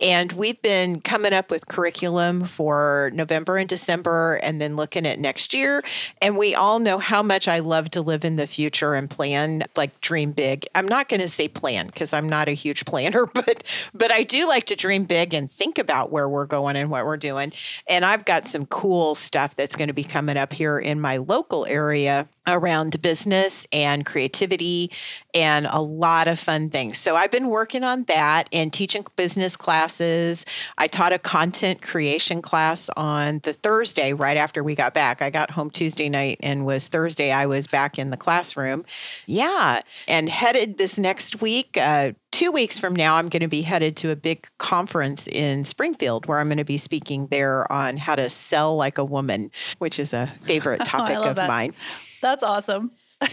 And 0.00 0.32
we've 0.32 0.60
been 0.62 1.00
coming 1.00 1.32
up 1.32 1.50
with 1.50 1.66
curriculum 1.66 2.44
for 2.44 3.10
November 3.14 3.56
and 3.56 3.68
December 3.68 4.34
and 4.36 4.60
then 4.60 4.76
looking 4.76 5.06
at 5.06 5.18
next 5.18 5.54
year. 5.54 5.82
And 6.22 6.36
we 6.36 6.54
all 6.54 6.78
know 6.78 6.98
how 6.98 7.22
much 7.22 7.48
I 7.48 7.60
love 7.60 7.90
to 7.92 8.02
live 8.02 8.24
in 8.24 8.36
the 8.36 8.46
future 8.46 8.94
and 8.94 9.10
plan, 9.10 9.64
like 9.76 10.00
dream 10.00 10.32
big. 10.32 10.66
I'm 10.74 10.88
not 10.88 11.08
going 11.08 11.20
to 11.20 11.28
say 11.28 11.48
plan 11.48 11.86
because 11.86 12.12
I'm 12.12 12.28
not 12.28 12.48
a 12.48 12.52
huge 12.52 12.84
planner, 12.84 13.26
but 13.34 13.62
but 13.94 14.10
I 14.10 14.22
do 14.22 14.46
like 14.46 14.64
to 14.66 14.76
dream 14.76 15.04
big 15.04 15.15
big 15.16 15.32
and 15.32 15.50
think 15.50 15.78
about 15.78 16.12
where 16.12 16.28
we're 16.28 16.44
going 16.44 16.76
and 16.76 16.90
what 16.90 17.06
we're 17.06 17.16
doing. 17.16 17.50
And 17.88 18.04
I've 18.04 18.26
got 18.26 18.46
some 18.46 18.66
cool 18.66 19.14
stuff 19.14 19.56
that's 19.56 19.74
going 19.74 19.88
to 19.88 19.94
be 19.94 20.04
coming 20.04 20.36
up 20.36 20.52
here 20.52 20.78
in 20.78 21.00
my 21.00 21.16
local 21.16 21.64
area 21.64 22.28
around 22.46 23.00
business 23.02 23.66
and 23.72 24.06
creativity 24.06 24.90
and 25.34 25.66
a 25.70 25.80
lot 25.80 26.28
of 26.28 26.38
fun 26.38 26.70
things. 26.70 26.98
So 26.98 27.16
I've 27.16 27.30
been 27.30 27.48
working 27.48 27.82
on 27.82 28.04
that 28.04 28.48
and 28.52 28.72
teaching 28.72 29.04
business 29.16 29.56
classes. 29.56 30.44
I 30.78 30.86
taught 30.86 31.12
a 31.12 31.18
content 31.18 31.82
creation 31.82 32.42
class 32.42 32.88
on 32.96 33.40
the 33.42 33.52
Thursday 33.52 34.12
right 34.12 34.36
after 34.36 34.62
we 34.62 34.74
got 34.74 34.94
back. 34.94 35.22
I 35.22 35.30
got 35.30 35.52
home 35.52 35.70
Tuesday 35.70 36.08
night 36.08 36.38
and 36.40 36.64
was 36.66 36.88
Thursday 36.88 37.32
I 37.32 37.46
was 37.46 37.66
back 37.66 37.98
in 37.98 38.10
the 38.10 38.16
classroom. 38.16 38.84
Yeah, 39.26 39.80
and 40.06 40.28
headed 40.28 40.78
this 40.78 40.98
next 40.98 41.40
week 41.40 41.76
uh, 41.76 42.12
two 42.36 42.52
weeks 42.52 42.78
from 42.78 42.94
now, 42.94 43.16
I'm 43.16 43.30
going 43.30 43.40
to 43.40 43.48
be 43.48 43.62
headed 43.62 43.96
to 43.98 44.10
a 44.10 44.16
big 44.16 44.46
conference 44.58 45.26
in 45.26 45.64
Springfield 45.64 46.26
where 46.26 46.38
I'm 46.38 46.48
going 46.48 46.58
to 46.58 46.64
be 46.64 46.76
speaking 46.76 47.28
there 47.28 47.70
on 47.72 47.96
how 47.96 48.14
to 48.14 48.28
sell 48.28 48.76
like 48.76 48.98
a 48.98 49.04
woman, 49.04 49.50
which 49.78 49.98
is 49.98 50.12
a 50.12 50.26
favorite 50.42 50.80
oh, 50.82 50.84
topic 50.84 51.16
of 51.16 51.36
that. 51.36 51.48
mine. 51.48 51.72
That's 52.20 52.42
awesome. 52.42 52.90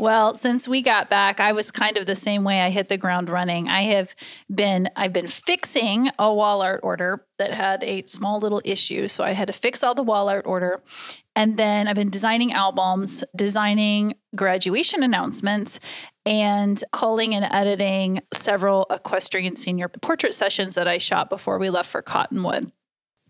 well, 0.00 0.36
since 0.36 0.66
we 0.66 0.82
got 0.82 1.08
back, 1.08 1.38
I 1.38 1.52
was 1.52 1.70
kind 1.70 1.96
of 1.96 2.06
the 2.06 2.16
same 2.16 2.42
way. 2.42 2.60
I 2.60 2.70
hit 2.70 2.88
the 2.88 2.98
ground 2.98 3.30
running. 3.30 3.68
I 3.68 3.82
have 3.82 4.16
been 4.52 4.88
I've 4.96 5.12
been 5.12 5.28
fixing 5.28 6.10
a 6.18 6.34
wall 6.34 6.62
art 6.62 6.80
order 6.82 7.24
that 7.38 7.54
had 7.54 7.84
a 7.84 8.04
small 8.06 8.40
little 8.40 8.62
issue, 8.64 9.06
so 9.06 9.22
I 9.22 9.30
had 9.30 9.46
to 9.46 9.52
fix 9.52 9.84
all 9.84 9.94
the 9.94 10.02
wall 10.02 10.28
art 10.28 10.44
order. 10.44 10.82
And 11.36 11.56
then 11.56 11.86
I've 11.86 11.94
been 11.94 12.10
designing 12.10 12.52
albums, 12.52 13.22
designing 13.36 14.14
graduation 14.34 15.04
announcements, 15.04 15.78
and 16.28 16.84
culling 16.92 17.34
and 17.34 17.46
editing 17.50 18.20
several 18.34 18.86
equestrian 18.90 19.56
senior 19.56 19.88
portrait 19.88 20.34
sessions 20.34 20.74
that 20.74 20.86
I 20.86 20.98
shot 20.98 21.30
before 21.30 21.58
we 21.58 21.70
left 21.70 21.88
for 21.90 22.02
Cottonwood. 22.02 22.70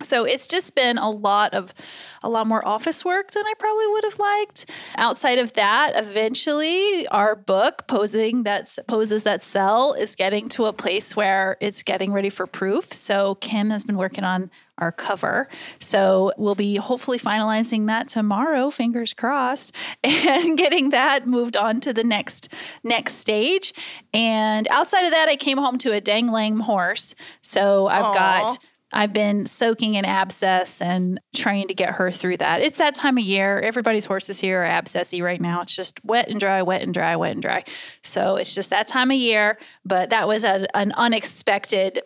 So 0.02 0.24
it's 0.24 0.48
just 0.48 0.74
been 0.74 0.98
a 0.98 1.08
lot 1.10 1.54
of 1.54 1.72
a 2.24 2.28
lot 2.28 2.48
more 2.48 2.66
office 2.66 3.04
work 3.04 3.30
than 3.30 3.44
I 3.46 3.52
probably 3.56 3.86
would 3.86 4.04
have 4.04 4.18
liked. 4.18 4.70
Outside 4.96 5.38
of 5.38 5.52
that, 5.52 5.92
eventually 5.94 7.06
our 7.08 7.36
book 7.36 7.86
posing 7.86 8.42
that 8.42 8.76
poses 8.88 9.22
that 9.22 9.44
sell 9.44 9.92
is 9.92 10.16
getting 10.16 10.48
to 10.50 10.66
a 10.66 10.72
place 10.72 11.14
where 11.14 11.56
it's 11.60 11.84
getting 11.84 12.12
ready 12.12 12.30
for 12.30 12.46
proof. 12.48 12.86
So 12.86 13.36
Kim 13.36 13.70
has 13.70 13.84
been 13.84 13.96
working 13.96 14.24
on 14.24 14.50
our 14.78 14.92
cover. 14.92 15.48
So 15.80 16.32
we'll 16.36 16.54
be 16.54 16.76
hopefully 16.76 17.18
finalizing 17.18 17.86
that 17.86 18.08
tomorrow, 18.08 18.70
fingers 18.70 19.12
crossed, 19.12 19.74
and 20.04 20.56
getting 20.56 20.90
that 20.90 21.26
moved 21.26 21.56
on 21.56 21.80
to 21.80 21.92
the 21.92 22.04
next 22.04 22.52
next 22.82 23.14
stage. 23.14 23.72
And 24.12 24.66
outside 24.68 25.04
of 25.04 25.12
that, 25.12 25.28
I 25.28 25.36
came 25.36 25.58
home 25.58 25.78
to 25.78 25.92
a 25.92 26.00
dang 26.00 26.28
lame 26.28 26.60
horse. 26.60 27.14
So 27.42 27.86
I've 27.86 28.06
Aww. 28.06 28.14
got 28.14 28.58
I've 28.92 29.12
been 29.12 29.44
soaking 29.44 29.94
in 29.94 30.04
abscess 30.04 30.80
and 30.80 31.20
trying 31.36 31.68
to 31.68 31.74
get 31.74 31.94
her 31.94 32.10
through 32.10 32.38
that. 32.38 32.62
It's 32.62 32.78
that 32.78 32.94
time 32.94 33.18
of 33.18 33.24
year. 33.24 33.58
Everybody's 33.60 34.06
horses 34.06 34.40
here 34.40 34.62
are 34.62 34.66
abscessy 34.66 35.22
right 35.22 35.40
now. 35.40 35.60
It's 35.60 35.76
just 35.76 36.02
wet 36.04 36.28
and 36.28 36.40
dry, 36.40 36.62
wet 36.62 36.82
and 36.82 36.94
dry, 36.94 37.16
wet 37.16 37.32
and 37.32 37.42
dry. 37.42 37.64
So 38.02 38.36
it's 38.36 38.54
just 38.54 38.70
that 38.70 38.86
time 38.88 39.10
of 39.10 39.18
year. 39.18 39.58
But 39.84 40.10
that 40.10 40.26
was 40.26 40.44
a, 40.44 40.66
an 40.74 40.92
unexpected 40.92 42.00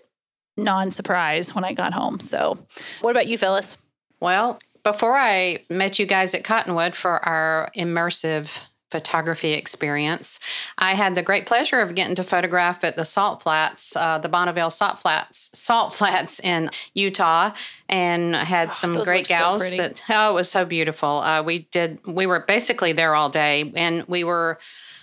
non 0.57 0.91
surprise 0.91 1.55
when 1.55 1.65
I 1.65 1.73
got 1.73 1.93
home. 1.93 2.21
So, 2.21 2.59
what 3.01 3.11
about 3.11 3.27
you, 3.27 3.39
Phyllis? 3.39 3.79
Well, 4.21 4.61
before 4.83 5.17
I 5.17 5.65
met 5.71 5.99
you 5.99 6.07
guys 6.07 6.35
at 6.35 6.45
Cottonwood 6.45 6.95
for 6.95 7.25
our 7.27 7.71
immersive 7.77 8.61
photography 8.91 9.55
experience, 9.55 10.39
I 10.77 10.95
had 10.95 11.15
the 11.15 11.23
great 11.23 11.47
pleasure 11.47 11.81
of 11.81 11.95
getting 11.95 12.15
to 12.17 12.23
photograph 12.23 12.85
at 12.85 12.95
the 12.95 13.05
Salt 13.05 13.43
Flats, 13.43 13.97
uh, 13.97 14.19
the 14.19 14.29
Bonneville 14.29 14.71
Salt 14.71 14.99
Flats, 14.99 15.51
Salt 15.59 15.95
Flats 15.95 16.41
in 16.41 16.69
Utah, 16.95 17.53
and 17.89 18.35
had 18.37 18.73
some 18.73 18.93
those 18.93 19.09
great 19.09 19.31
look 19.31 19.39
so 19.39 19.39
gals 19.39 19.77
that 19.77 20.03
oh, 20.11 20.31
it 20.31 20.35
was 20.35 20.51
so 20.51 20.65
beautiful. 20.65 21.09
Uh, 21.09 21.43
we 21.43 21.61
did 21.71 21.99
we 22.07 22.27
were 22.27 22.41
basically 22.41 22.93
there 22.93 23.15
all 23.15 23.31
day, 23.31 23.73
and 23.75 24.05
we 24.09 24.25
were 24.25 24.59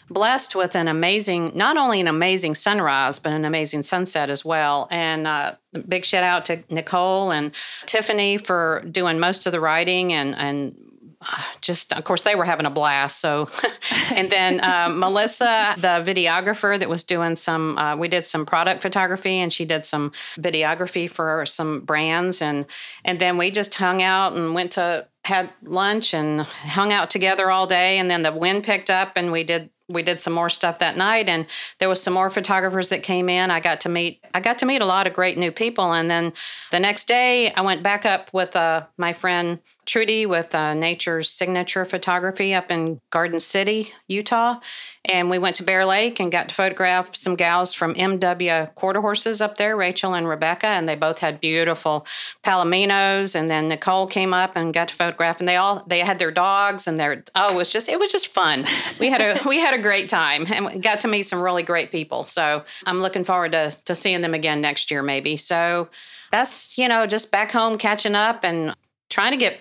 blessed 0.09 0.55
with 0.55 0.75
an 0.75 0.87
amazing, 0.87 1.51
not 1.55 1.77
only 1.77 2.01
an 2.01 2.07
amazing 2.07 2.55
sunrise, 2.55 3.19
but 3.19 3.33
an 3.33 3.45
amazing 3.45 3.83
sunset 3.83 4.29
as 4.29 4.43
well. 4.43 4.87
And 4.91 5.27
uh, 5.27 5.55
big 5.87 6.05
shout 6.05 6.23
out 6.23 6.45
to 6.45 6.63
Nicole 6.69 7.31
and 7.31 7.53
Tiffany 7.85 8.37
for 8.37 8.83
doing 8.89 9.19
most 9.19 9.45
of 9.45 9.51
the 9.51 9.59
writing 9.59 10.13
and 10.13 10.35
and 10.35 10.75
uh, 11.21 11.43
just 11.59 11.91
of 11.91 12.03
course 12.05 12.23
they 12.23 12.33
were 12.33 12.45
having 12.45 12.65
a 12.65 12.69
blast. 12.69 13.19
So 13.19 13.49
and 14.15 14.29
then 14.29 14.61
uh, 14.61 14.89
melissa 14.89 15.73
the 15.75 16.01
videographer 16.05 16.79
that 16.79 16.87
was 16.87 17.03
doing 17.03 17.35
some 17.35 17.77
uh, 17.77 17.95
we 17.97 18.07
did 18.07 18.23
some 18.23 18.45
product 18.45 18.81
photography 18.81 19.35
and 19.35 19.51
she 19.51 19.65
did 19.65 19.85
some 19.85 20.11
videography 20.37 21.09
for 21.09 21.45
some 21.45 21.81
brands. 21.81 22.41
And 22.41 22.65
and 23.03 23.19
then 23.19 23.37
we 23.37 23.51
just 23.51 23.75
hung 23.75 24.01
out 24.01 24.33
and 24.33 24.53
went 24.53 24.71
to 24.73 25.07
had 25.25 25.49
lunch 25.63 26.13
and 26.13 26.41
hung 26.41 26.93
out 26.93 27.09
together 27.09 27.51
all 27.51 27.67
day. 27.67 27.97
And 27.99 28.09
then 28.09 28.21
the 28.21 28.31
wind 28.31 28.63
picked 28.63 28.89
up 28.89 29.13
and 29.15 29.31
we 29.31 29.43
did 29.43 29.69
we 29.89 30.03
did 30.03 30.21
some 30.21 30.33
more 30.33 30.49
stuff 30.49 30.79
that 30.79 30.95
night 30.95 31.27
and 31.27 31.47
there 31.79 31.89
was 31.89 32.01
some 32.01 32.13
more 32.13 32.29
photographers 32.29 32.89
that 32.89 33.03
came 33.03 33.27
in. 33.27 33.51
I 33.51 33.59
got 33.59 33.81
to 33.81 33.89
meet 33.89 34.23
i 34.33 34.39
got 34.39 34.59
to 34.59 34.65
meet 34.65 34.81
a 34.81 34.85
lot 34.85 35.07
of 35.07 35.13
great 35.13 35.37
new 35.37 35.51
people 35.51 35.93
and 35.93 36.09
then 36.09 36.33
the 36.71 36.79
next 36.79 37.07
day 37.07 37.51
i 37.53 37.61
went 37.61 37.83
back 37.83 38.05
up 38.05 38.31
with 38.33 38.55
uh, 38.55 38.85
my 38.97 39.13
friend 39.13 39.59
trudy 39.89 40.23
with 40.23 40.53
uh, 40.53 40.75
nature's 40.75 41.31
signature 41.31 41.83
photography 41.83 42.53
up 42.53 42.69
in 42.69 43.01
garden 43.09 43.39
city 43.39 43.91
utah. 44.07 44.59
And 45.03 45.31
we 45.31 45.39
went 45.39 45.55
to 45.55 45.63
bear 45.63 45.83
lake 45.83 46.19
and 46.19 46.31
got 46.31 46.49
to 46.49 46.55
photograph 46.55 47.15
some 47.15 47.35
gals 47.35 47.73
from 47.73 47.95
mw 47.95 48.75
quarter 48.75 49.01
horses 49.01 49.41
up 49.41 49.57
there 49.57 49.75
rachel 49.75 50.13
and 50.13 50.27
rebecca 50.27 50.67
and 50.67 50.87
they 50.87 50.95
both 50.95 51.19
had 51.19 51.41
beautiful 51.41 52.05
palominos 52.43 53.35
and 53.35 53.49
then 53.49 53.67
nicole 53.67 54.05
came 54.05 54.31
up 54.31 54.51
and 54.55 54.75
got 54.75 54.89
to 54.89 54.95
photograph 54.95 55.39
and 55.39 55.47
they 55.47 55.55
all 55.55 55.83
they 55.87 56.01
had 56.01 56.19
their 56.19 56.29
dogs 56.29 56.87
and 56.87 56.99
their 56.99 57.23
oh 57.33 57.53
it 57.53 57.57
was 57.57 57.71
just 57.71 57.89
it 57.89 57.99
was 57.99 58.11
just 58.11 58.27
fun. 58.27 58.65
We 58.99 59.09
had 59.09 59.21
a 59.21 59.39
we 59.47 59.57
had 59.57 59.73
a 59.73 59.81
great 59.81 60.07
time 60.07 60.45
and 60.47 60.83
got 60.83 60.99
to 60.99 61.07
meet 61.07 61.23
some 61.23 61.41
really 61.41 61.63
great 61.63 61.89
people. 61.89 62.27
So 62.27 62.63
i'm 62.85 63.01
looking 63.01 63.23
forward 63.23 63.53
to 63.53 63.75
to 63.85 63.95
seeing 63.95 64.21
them 64.21 64.35
again 64.35 64.61
next 64.61 64.91
year 64.91 65.01
maybe. 65.01 65.35
So 65.35 65.89
that's 66.31 66.77
you 66.77 66.87
know 66.87 67.07
just 67.07 67.31
back 67.31 67.51
home 67.51 67.77
catching 67.77 68.13
up 68.15 68.43
and 68.43 68.75
trying 69.09 69.31
to 69.31 69.37
get 69.37 69.59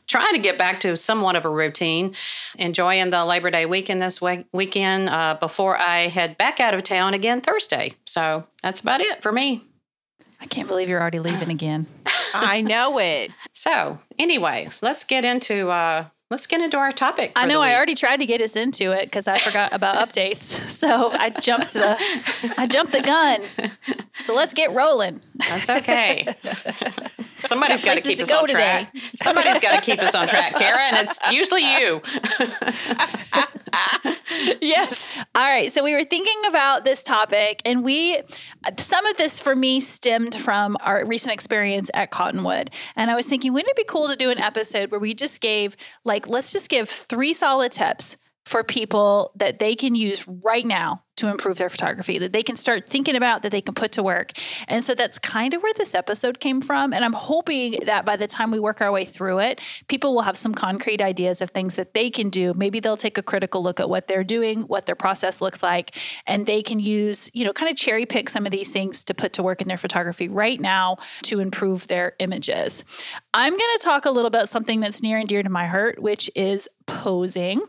trying 0.06 0.32
to 0.34 0.38
get 0.38 0.56
back 0.56 0.80
to 0.80 0.96
somewhat 0.96 1.36
of 1.36 1.44
a 1.44 1.50
routine 1.50 2.14
enjoying 2.58 3.10
the 3.10 3.24
labor 3.24 3.50
day 3.50 3.66
weekend 3.66 4.00
this 4.00 4.20
week, 4.22 4.46
weekend 4.52 5.08
uh, 5.08 5.36
before 5.38 5.76
i 5.76 6.08
head 6.08 6.36
back 6.38 6.60
out 6.60 6.74
of 6.74 6.82
town 6.82 7.14
again 7.14 7.40
thursday 7.40 7.92
so 8.04 8.46
that's 8.62 8.80
about 8.80 9.00
it 9.00 9.22
for 9.22 9.32
me 9.32 9.62
I 10.40 10.46
can't 10.46 10.68
believe 10.68 10.90
you're 10.90 11.00
already 11.00 11.20
leaving 11.20 11.50
again. 11.50 11.86
I 12.34 12.60
know 12.60 12.98
it. 12.98 13.30
so 13.52 13.98
anyway 14.18 14.68
let's 14.82 15.04
get 15.04 15.24
into 15.24 15.70
uh 15.70 16.04
let's 16.30 16.46
get 16.46 16.60
into 16.60 16.76
our 16.76 16.92
topic 16.92 17.32
I 17.36 17.46
know 17.46 17.60
I 17.60 17.74
already 17.74 17.94
tried 17.94 18.18
to 18.18 18.26
get 18.26 18.40
us 18.40 18.56
into 18.56 18.92
it 18.92 19.04
because 19.04 19.28
I 19.28 19.38
forgot 19.38 19.72
about 19.72 19.96
updates. 20.08 20.38
So 20.38 21.10
I 21.12 21.30
jumped 21.30 21.74
the 21.74 21.96
I 22.58 22.66
jumped 22.66 22.92
the 22.92 23.02
gun. 23.02 23.42
So 24.18 24.34
let's 24.34 24.54
get 24.54 24.72
rolling. 24.72 25.20
That's 25.36 25.68
okay. 25.70 26.26
Somebody's 27.40 27.84
Got 27.84 27.98
to 27.98 28.02
keep 28.02 28.20
us 28.20 28.30
go 28.30 28.40
on 28.40 28.48
track. 28.48 28.90
Somebody's 29.16 29.60
got 29.60 29.76
to 29.76 29.82
keep 29.82 30.00
us 30.00 30.14
on 30.14 30.26
track, 30.26 30.56
Kara, 30.56 30.80
and 30.80 30.96
it's 30.96 31.20
usually 31.30 31.62
you. 31.78 32.00
Yes. 34.60 35.22
All 35.34 35.42
right. 35.42 35.70
So 35.70 35.84
we 35.84 35.94
were 35.94 36.04
thinking 36.04 36.40
about 36.48 36.84
this 36.84 37.02
topic, 37.02 37.60
and 37.64 37.84
we, 37.84 38.20
some 38.78 39.04
of 39.06 39.16
this 39.16 39.40
for 39.40 39.54
me 39.54 39.80
stemmed 39.80 40.40
from 40.40 40.76
our 40.80 41.04
recent 41.04 41.32
experience 41.32 41.90
at 41.94 42.10
Cottonwood. 42.10 42.70
And 42.96 43.10
I 43.10 43.14
was 43.14 43.26
thinking, 43.26 43.52
wouldn't 43.52 43.70
it 43.70 43.76
be 43.76 43.84
cool 43.84 44.08
to 44.08 44.16
do 44.16 44.30
an 44.30 44.38
episode 44.38 44.90
where 44.90 45.00
we 45.00 45.14
just 45.14 45.40
gave, 45.40 45.76
like, 46.04 46.28
let's 46.28 46.52
just 46.52 46.70
give 46.70 46.88
three 46.88 47.32
solid 47.32 47.72
tips 47.72 48.16
for 48.44 48.62
people 48.62 49.32
that 49.36 49.58
they 49.58 49.74
can 49.74 49.94
use 49.94 50.26
right 50.26 50.66
now 50.66 51.03
to 51.16 51.28
improve 51.28 51.58
their 51.58 51.68
photography 51.68 52.18
that 52.18 52.32
they 52.32 52.42
can 52.42 52.56
start 52.56 52.86
thinking 52.86 53.16
about 53.16 53.42
that 53.42 53.52
they 53.52 53.60
can 53.60 53.74
put 53.74 53.92
to 53.92 54.02
work. 54.02 54.32
And 54.68 54.82
so 54.82 54.94
that's 54.94 55.18
kind 55.18 55.54
of 55.54 55.62
where 55.62 55.72
this 55.74 55.94
episode 55.94 56.40
came 56.40 56.60
from 56.60 56.92
and 56.92 57.04
I'm 57.04 57.12
hoping 57.12 57.80
that 57.86 58.04
by 58.04 58.16
the 58.16 58.26
time 58.26 58.50
we 58.50 58.58
work 58.58 58.80
our 58.80 58.90
way 58.90 59.04
through 59.04 59.40
it, 59.40 59.60
people 59.88 60.14
will 60.14 60.22
have 60.22 60.36
some 60.36 60.54
concrete 60.54 61.00
ideas 61.00 61.40
of 61.40 61.50
things 61.50 61.76
that 61.76 61.94
they 61.94 62.10
can 62.10 62.30
do. 62.30 62.54
Maybe 62.54 62.80
they'll 62.80 62.96
take 62.96 63.18
a 63.18 63.22
critical 63.22 63.62
look 63.62 63.80
at 63.80 63.88
what 63.88 64.08
they're 64.08 64.24
doing, 64.24 64.62
what 64.62 64.86
their 64.86 64.94
process 64.94 65.40
looks 65.40 65.62
like, 65.62 65.96
and 66.26 66.46
they 66.46 66.62
can 66.62 66.80
use, 66.80 67.30
you 67.34 67.44
know, 67.44 67.52
kind 67.52 67.70
of 67.70 67.76
cherry 67.76 68.06
pick 68.06 68.28
some 68.28 68.46
of 68.46 68.52
these 68.52 68.72
things 68.72 69.04
to 69.04 69.14
put 69.14 69.32
to 69.34 69.42
work 69.42 69.60
in 69.60 69.68
their 69.68 69.78
photography 69.78 70.28
right 70.28 70.60
now 70.60 70.96
to 71.22 71.40
improve 71.40 71.86
their 71.86 72.14
images. 72.18 72.84
I'm 73.32 73.52
going 73.52 73.78
to 73.78 73.84
talk 73.84 74.04
a 74.04 74.10
little 74.10 74.26
about 74.26 74.48
something 74.48 74.80
that's 74.80 75.02
near 75.02 75.18
and 75.18 75.28
dear 75.28 75.42
to 75.42 75.50
my 75.50 75.66
heart, 75.66 76.00
which 76.00 76.30
is 76.34 76.68
posing. 76.86 77.60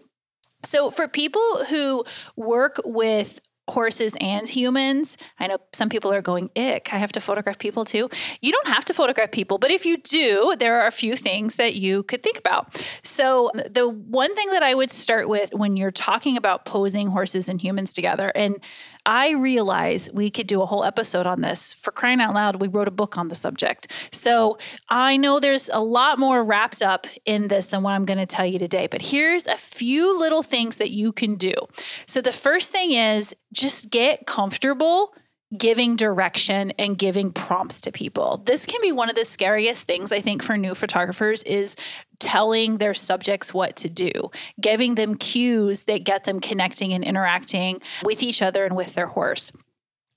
So, 0.66 0.90
for 0.90 1.08
people 1.08 1.66
who 1.70 2.04
work 2.36 2.82
with 2.84 3.40
horses 3.68 4.16
and 4.22 4.48
humans, 4.48 5.18
I 5.40 5.48
know 5.48 5.58
some 5.74 5.90
people 5.90 6.14
are 6.14 6.22
going, 6.22 6.50
ick, 6.56 6.94
I 6.94 6.98
have 6.98 7.12
to 7.14 7.20
photograph 7.20 7.58
people 7.58 7.84
too. 7.84 8.10
You 8.42 8.52
don't 8.52 8.68
have 8.68 8.86
to 8.86 8.94
photograph 8.94 9.32
people, 9.32 9.58
but 9.58 9.72
if 9.72 9.86
you 9.86 9.98
do, 9.98 10.56
there 10.60 10.80
are 10.80 10.88
a 10.88 10.92
few 10.92 11.16
things 11.16 11.56
that 11.56 11.76
you 11.76 12.04
could 12.04 12.22
think 12.22 12.38
about. 12.38 12.80
So, 13.16 13.50
um, 13.54 13.62
the 13.70 13.88
one 13.88 14.36
thing 14.36 14.50
that 14.50 14.62
I 14.62 14.74
would 14.74 14.92
start 14.92 15.30
with 15.30 15.54
when 15.54 15.78
you're 15.78 15.90
talking 15.90 16.36
about 16.36 16.66
posing 16.66 17.08
horses 17.08 17.48
and 17.48 17.62
humans 17.62 17.94
together, 17.94 18.30
and 18.36 18.60
I 19.06 19.30
realize 19.30 20.12
we 20.12 20.30
could 20.30 20.48
do 20.48 20.62
a 20.62 20.66
whole 20.66 20.84
episode 20.84 21.26
on 21.26 21.40
this. 21.40 21.74
For 21.74 21.92
crying 21.92 22.20
out 22.20 22.34
loud, 22.34 22.58
we 22.58 22.68
wrote 22.68 22.90
a 22.90 22.92
book 22.92 23.18
on 23.18 23.30
the 23.30 23.36
subject. 23.36 23.90
So 24.12 24.58
I 24.90 25.16
know 25.16 25.40
there's 25.40 25.70
a 25.70 25.80
lot 25.80 26.20
more 26.20 26.44
wrapped 26.44 26.82
up 26.82 27.08
in 27.24 27.48
this 27.48 27.68
than 27.68 27.84
what 27.84 27.92
I'm 27.92 28.04
going 28.04 28.18
to 28.18 28.26
tell 28.26 28.46
you 28.46 28.60
today, 28.60 28.88
but 28.88 29.02
here's 29.02 29.48
a 29.48 29.56
few 29.56 30.20
little 30.20 30.44
things 30.44 30.76
that 30.78 30.92
you 30.92 31.14
can 31.14 31.36
do. 31.36 31.54
So 32.08 32.20
the 32.20 32.34
first 32.34 32.74
thing 32.74 32.92
is 32.92 33.34
just 33.54 33.92
get 33.92 34.28
comfortable 34.28 35.14
giving 35.58 35.96
direction 35.96 36.72
and 36.78 36.98
giving 36.98 37.32
prompts 37.32 37.82
to 37.82 37.92
people. 37.92 38.42
This 38.46 38.66
can 38.66 38.82
be 38.82 38.92
one 38.92 39.10
of 39.10 39.16
the 39.16 39.26
scariest 39.26 39.86
things 39.86 40.12
I 40.12 40.20
think 40.20 40.44
for 40.44 40.58
new 40.58 40.74
photographers 40.74 41.44
is 41.44 41.76
telling 42.20 42.78
their 42.78 42.94
subjects 42.94 43.54
what 43.54 43.76
to 43.78 43.90
do, 43.90 44.12
giving 44.60 44.96
them 44.96 45.16
cues 45.16 45.84
that 45.84 46.04
get 46.04 46.24
them 46.24 46.40
connecting 46.40 46.94
and 46.94 47.04
interacting 47.04 47.82
with 48.04 48.24
each 48.24 48.42
other 48.42 48.66
and 48.66 48.76
with 48.76 48.96
their 48.96 49.08
horse. 49.08 49.52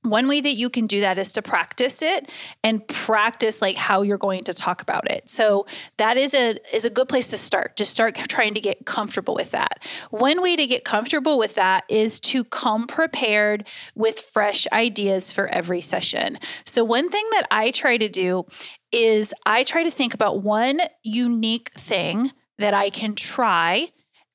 One 0.02 0.28
way 0.28 0.40
that 0.40 0.54
you 0.54 0.70
can 0.70 0.86
do 0.86 1.00
that 1.00 1.18
is 1.18 1.32
to 1.32 1.42
practice 1.42 2.02
it 2.02 2.30
and 2.62 2.86
practice 2.86 3.60
like 3.60 3.76
how 3.76 4.02
you're 4.02 4.16
going 4.16 4.44
to 4.44 4.54
talk 4.54 4.80
about 4.80 5.10
it. 5.10 5.28
So 5.28 5.66
that 5.96 6.16
is 6.16 6.34
a 6.34 6.56
is 6.74 6.84
a 6.84 6.90
good 6.90 7.08
place 7.08 7.28
to 7.28 7.36
start. 7.36 7.76
Just 7.76 7.90
start 7.90 8.14
trying 8.14 8.54
to 8.54 8.60
get 8.60 8.86
comfortable 8.86 9.34
with 9.34 9.50
that. 9.50 9.84
One 10.10 10.40
way 10.40 10.54
to 10.54 10.66
get 10.66 10.84
comfortable 10.84 11.36
with 11.36 11.56
that 11.56 11.82
is 11.88 12.20
to 12.20 12.44
come 12.44 12.86
prepared 12.86 13.66
with 13.96 14.20
fresh 14.20 14.68
ideas 14.72 15.32
for 15.32 15.48
every 15.48 15.80
session. 15.80 16.38
So 16.64 16.84
one 16.84 17.10
thing 17.10 17.26
that 17.32 17.48
I 17.50 17.72
try 17.72 17.96
to 17.96 18.08
do 18.08 18.46
is 18.92 19.34
I 19.44 19.64
try 19.64 19.82
to 19.82 19.90
think 19.90 20.14
about 20.14 20.42
one 20.42 20.80
unique 21.02 21.72
thing 21.72 22.30
that 22.58 22.72
I 22.72 22.90
can 22.90 23.16
try 23.16 23.88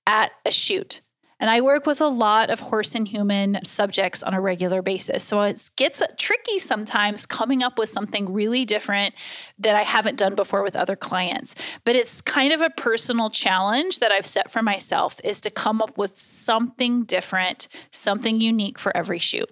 at 0.06 0.32
a 0.46 0.52
shoot. 0.52 1.03
And 1.44 1.50
I 1.50 1.60
work 1.60 1.86
with 1.86 2.00
a 2.00 2.08
lot 2.08 2.50
of 2.50 2.62
horse 2.62 2.96
and 2.96 3.06
human 3.06 3.60
subjects 3.66 4.24
on 4.24 4.34
a 4.34 4.40
regular 4.40 4.82
basis. 4.82 5.26
So 5.26 5.42
it 5.42 5.72
gets 5.76 6.02
tricky 6.18 6.58
sometimes 6.58 7.26
coming 7.26 7.62
up 7.62 7.78
with 7.78 7.90
something 7.90 8.32
really 8.32 8.64
different 8.64 9.14
that 9.60 9.76
I 9.76 9.82
haven't 9.82 10.18
done 10.18 10.36
before 10.36 10.64
with 10.64 10.78
other 10.78 10.96
clients. 10.96 11.54
But 11.84 11.98
it's 11.98 12.22
kind 12.22 12.54
of 12.54 12.62
a 12.62 12.70
personal 12.70 13.30
challenge 13.30 14.00
that 14.00 14.10
I've 14.10 14.26
set 14.26 14.52
for 14.52 14.62
myself 14.62 15.20
is 15.22 15.42
to 15.42 15.50
come 15.50 15.82
up 15.82 15.98
with 15.98 16.18
something 16.18 17.04
different, 17.04 17.68
something 17.92 18.40
unique 18.40 18.80
for 18.80 18.96
every 18.96 19.20
shoot. 19.20 19.52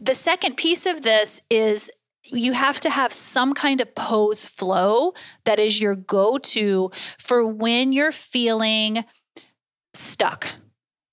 The 0.00 0.14
second 0.14 0.56
piece 0.56 0.86
of 0.86 1.02
this 1.02 1.42
is 1.50 1.90
you 2.24 2.54
have 2.54 2.80
to 2.80 2.88
have 2.88 3.12
some 3.12 3.52
kind 3.52 3.82
of 3.82 3.94
pose 3.94 4.46
flow 4.46 5.12
that 5.44 5.58
is 5.58 5.78
your 5.78 5.94
go 5.94 6.38
to 6.38 6.90
for 7.18 7.46
when 7.46 7.92
you're 7.92 8.12
feeling 8.12 9.04
stuck 9.92 10.54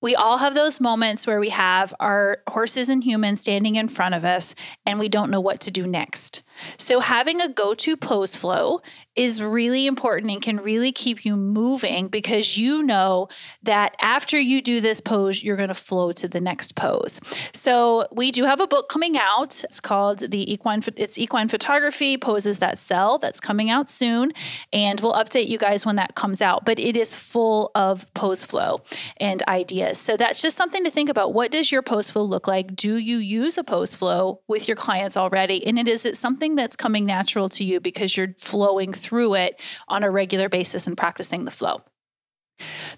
we 0.00 0.14
all 0.14 0.38
have 0.38 0.54
those 0.54 0.80
moments 0.80 1.26
where 1.26 1.40
we 1.40 1.50
have 1.50 1.94
our 1.98 2.38
horses 2.48 2.88
and 2.88 3.02
humans 3.02 3.40
standing 3.40 3.76
in 3.76 3.88
front 3.88 4.14
of 4.14 4.24
us 4.24 4.54
and 4.86 4.98
we 4.98 5.08
don't 5.08 5.30
know 5.30 5.40
what 5.40 5.60
to 5.60 5.70
do 5.70 5.86
next. 5.86 6.42
So, 6.76 7.00
having 7.00 7.40
a 7.40 7.48
go 7.48 7.74
to 7.74 7.96
pose 7.96 8.36
flow 8.36 8.80
is 9.16 9.42
really 9.42 9.86
important 9.86 10.30
and 10.30 10.40
can 10.40 10.58
really 10.58 10.92
keep 10.92 11.24
you 11.24 11.36
moving 11.36 12.08
because 12.08 12.56
you 12.56 12.82
know 12.82 13.28
that 13.62 13.96
after 14.00 14.38
you 14.38 14.62
do 14.62 14.80
this 14.80 15.00
pose, 15.00 15.42
you're 15.42 15.56
going 15.56 15.68
to 15.68 15.74
flow 15.74 16.12
to 16.12 16.28
the 16.28 16.40
next 16.40 16.76
pose. 16.76 17.20
So, 17.52 18.06
we 18.12 18.30
do 18.30 18.44
have 18.44 18.60
a 18.60 18.66
book 18.66 18.88
coming 18.88 19.16
out. 19.18 19.64
It's 19.64 19.80
called 19.80 20.30
the 20.30 20.52
Equine, 20.52 20.82
it's 20.96 21.18
Equine 21.18 21.48
Photography 21.48 22.16
Poses 22.16 22.58
That 22.58 22.78
Sell. 22.78 23.18
That's 23.18 23.40
coming 23.40 23.70
out 23.70 23.90
soon. 23.90 24.32
And 24.72 25.00
we'll 25.00 25.14
update 25.14 25.48
you 25.48 25.58
guys 25.58 25.84
when 25.84 25.96
that 25.96 26.14
comes 26.14 26.40
out. 26.40 26.64
But 26.64 26.78
it 26.78 26.96
is 26.96 27.14
full 27.14 27.70
of 27.74 28.12
pose 28.14 28.44
flow 28.44 28.82
and 29.18 29.42
ideas. 29.48 29.98
So, 29.98 30.16
that's 30.16 30.40
just 30.40 30.56
something 30.56 30.84
to 30.84 30.90
think 30.90 31.08
about. 31.08 31.34
What 31.34 31.50
does 31.50 31.72
your 31.72 31.82
pose 31.82 32.10
flow 32.10 32.22
look 32.22 32.46
like? 32.46 32.74
Do 32.76 32.96
you 32.96 33.18
use 33.18 33.58
a 33.58 33.64
pose 33.64 33.94
flow 33.94 34.40
with 34.46 34.68
your 34.68 34.76
clients 34.76 35.16
already? 35.16 35.66
And 35.66 35.78
it 35.78 35.88
is 35.88 36.04
it 36.06 36.16
something 36.16 36.47
something 36.48 36.56
that's 36.56 36.76
coming 36.76 37.04
natural 37.04 37.48
to 37.50 37.64
you 37.64 37.78
because 37.78 38.16
you're 38.16 38.34
flowing 38.38 38.92
through 38.92 39.34
it 39.34 39.60
on 39.86 40.02
a 40.02 40.10
regular 40.10 40.48
basis 40.48 40.86
and 40.86 40.96
practicing 40.96 41.44
the 41.44 41.50
flow. 41.50 41.82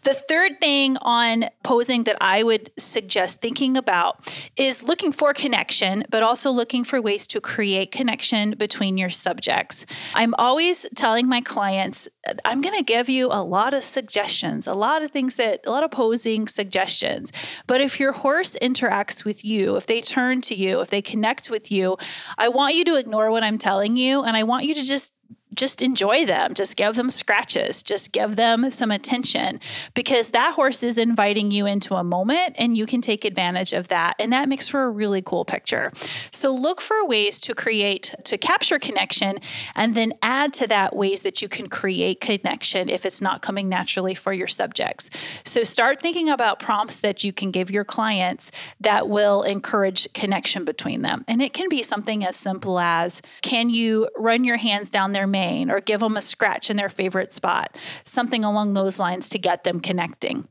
The 0.02 0.14
third 0.14 0.61
thing 0.61 0.97
on 1.02 1.47
posing 1.62 2.04
that 2.04 2.17
I 2.21 2.43
would 2.43 2.71
suggest 2.78 3.41
thinking 3.41 3.76
about 3.76 4.35
is 4.56 4.82
looking 4.82 5.13
for 5.13 5.35
connection, 5.35 6.04
but 6.11 6.23
also 6.23 6.50
looking 6.50 6.85
for 6.85 7.00
ways 7.00 7.26
to 7.28 7.41
create 7.41 7.93
connection 7.93 8.52
between 8.52 8.97
your 8.97 9.11
subjects. 9.11 9.87
I'm 10.15 10.35
always 10.39 10.87
telling 10.95 11.28
my 11.28 11.41
clients, 11.41 12.08
I'm 12.45 12.61
going 12.61 12.76
to 12.76 12.85
give 12.85 13.08
you 13.08 13.26
a 13.26 13.43
lot 13.43 13.75
of 13.75 13.85
suggestions, 13.85 14.67
a 14.67 14.75
lot 14.75 15.02
of 15.02 15.11
things 15.11 15.37
that, 15.37 15.61
a 15.67 15.71
lot 15.71 15.85
of 15.85 15.91
posing 15.91 16.49
suggestions. 16.49 17.32
But 17.67 17.80
if 17.80 18.00
your 18.00 18.13
horse 18.13 18.56
interacts 18.61 19.25
with 19.25 19.45
you, 19.45 19.76
if 19.76 19.87
they 19.87 20.00
turn 20.00 20.41
to 20.43 20.54
you, 20.54 20.80
if 20.80 20.91
they 20.91 21.02
connect 21.02 21.50
with 21.50 21.71
you, 21.71 21.97
I 22.39 22.49
want 22.49 22.75
you 22.75 22.85
to 22.85 22.97
ignore 22.97 23.30
what 23.30 23.45
I'm 23.45 23.58
telling 23.58 23.97
you 23.97 24.23
and 24.23 24.37
I 24.37 24.43
want 24.43 24.65
you 24.65 24.75
to 24.75 24.82
just 24.82 25.15
just 25.54 25.82
enjoy 25.82 26.25
them. 26.26 26.54
Just 26.54 26.76
give 26.76 26.95
them 26.95 27.10
scratches. 27.10 27.82
Just 27.82 28.13
give 28.13 28.36
them 28.36 28.71
some 28.71 28.91
attention 28.91 29.60
because 29.95 30.30
that 30.30 30.54
horse 30.54 30.82
is 30.82 30.99
inviting 30.99 31.50
you 31.50 31.67
into 31.67 31.95
a 31.95 32.04
moment 32.04 32.54
and 32.56 32.76
you 32.76 32.86
can 32.86 33.00
take 33.00 33.25
advantage 33.25 33.73
of 33.73 33.89
that. 33.89 34.15
And 34.19 34.32
that 34.32 34.49
makes 34.49 34.69
for 34.69 34.84
a 34.84 34.91
really 34.91 35.23
cool 35.23 35.45
picture. 35.45 35.93
So 36.30 36.54
look 36.54 36.80
for 36.80 37.04
ways 37.04 37.41
to 37.41 37.54
create, 37.54 38.15
to 38.25 38.39
capture 38.39 38.78
connection, 38.78 39.39
and 39.75 39.95
then 39.95 40.13
add 40.23 40.52
to 40.54 40.67
that 40.69 40.95
ways 40.95 41.23
that 41.23 41.43
you 41.43 41.49
can 41.49 41.69
create 41.69 42.21
connection 42.21 42.89
if 42.89 43.04
it's 43.04 43.21
not 43.21 43.43
coming 43.43 43.69
naturally 43.69 44.15
for 44.15 44.32
your 44.32 44.47
subjects. 44.47 45.10
So 45.45 45.65
start 45.65 46.00
thinking 46.00 46.28
about 46.28 46.58
prompts 46.58 47.00
that 47.00 47.25
you 47.25 47.32
can 47.32 47.50
give 47.50 47.71
your 47.71 47.84
clients 47.84 48.52
that 48.80 49.08
will 49.08 49.43
encourage 49.43 50.13
connection 50.13 50.65
between 50.65 51.02
them. 51.02 51.25
And 51.26 51.43
it 51.43 51.52
can 51.52 51.69
be 51.69 51.82
something 51.82 52.25
as 52.25 52.36
simple 52.36 52.78
as 52.78 53.23
can 53.43 53.71
you 53.71 54.08
run 54.17 54.45
your 54.45 54.56
hands 54.56 54.91
down 54.91 55.13
their 55.13 55.26
or 55.71 55.81
give 55.81 56.00
them 56.00 56.17
a 56.17 56.21
scratch 56.21 56.71
in 56.71 56.76
their 56.76 56.89
favorite 56.89 57.33
spot, 57.33 57.76
something 58.05 58.45
along 58.45 58.75
those 58.75 58.99
lines 58.99 59.29
to 59.31 59.39
get 59.39 59.65
them 59.65 59.81
connecting. 59.81 60.49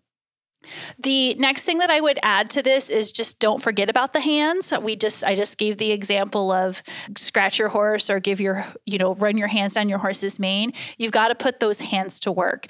The 0.99 1.36
next 1.36 1.65
thing 1.65 1.78
that 1.80 1.89
I 1.89 1.99
would 1.99 2.19
add 2.21 2.49
to 2.52 2.62
this 2.62 2.89
is 2.89 3.12
just 3.12 3.39
don't 3.39 3.62
forget 3.62 3.89
about 3.89 4.13
the 4.13 4.19
hands. 4.19 4.73
We 4.82 4.95
just 4.95 5.23
I 5.23 5.36
just 5.36 5.58
gave 5.58 5.78
the 5.78 5.91
example 5.91 6.52
of 6.52 6.84
scratch 7.17 7.60
your 7.60 7.69
horse 7.69 8.10
or 8.10 8.19
give 8.19 8.41
your, 8.41 8.65
you 8.86 8.97
know, 8.97 9.15
run 9.15 9.38
your 9.38 9.47
hands 9.47 9.75
down 9.75 9.89
your 9.89 9.99
horse's 9.99 10.39
mane. 10.39 10.73
You've 10.97 11.12
got 11.12 11.30
to 11.30 11.36
put 11.36 11.60
those 11.60 11.82
hands 11.82 12.19
to 12.21 12.32
work. 12.32 12.67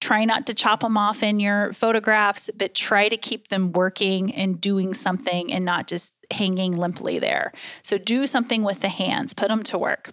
Try 0.00 0.24
not 0.24 0.46
to 0.46 0.54
chop 0.54 0.80
them 0.80 0.96
off 0.96 1.22
in 1.22 1.40
your 1.40 1.72
photographs, 1.72 2.50
but 2.56 2.74
try 2.74 3.08
to 3.08 3.16
keep 3.16 3.48
them 3.48 3.72
working 3.72 4.34
and 4.34 4.60
doing 4.60 4.94
something 4.94 5.52
and 5.52 5.64
not 5.64 5.86
just 5.86 6.14
hanging 6.30 6.76
limply 6.76 7.18
there. 7.18 7.52
So 7.82 7.98
do 7.98 8.26
something 8.26 8.62
with 8.62 8.80
the 8.80 8.88
hands, 8.88 9.34
put 9.34 9.48
them 9.48 9.62
to 9.64 9.78
work. 9.78 10.12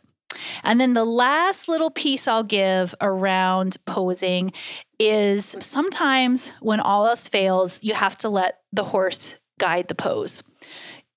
And 0.63 0.79
then 0.79 0.93
the 0.93 1.05
last 1.05 1.67
little 1.67 1.89
piece 1.89 2.27
I'll 2.27 2.43
give 2.43 2.93
around 3.01 3.77
posing 3.85 4.51
is 4.99 5.55
sometimes 5.59 6.53
when 6.59 6.79
all 6.79 7.07
else 7.07 7.27
fails, 7.27 7.79
you 7.81 7.93
have 7.93 8.17
to 8.19 8.29
let 8.29 8.59
the 8.71 8.85
horse 8.85 9.37
guide 9.59 9.87
the 9.87 9.95
pose 9.95 10.43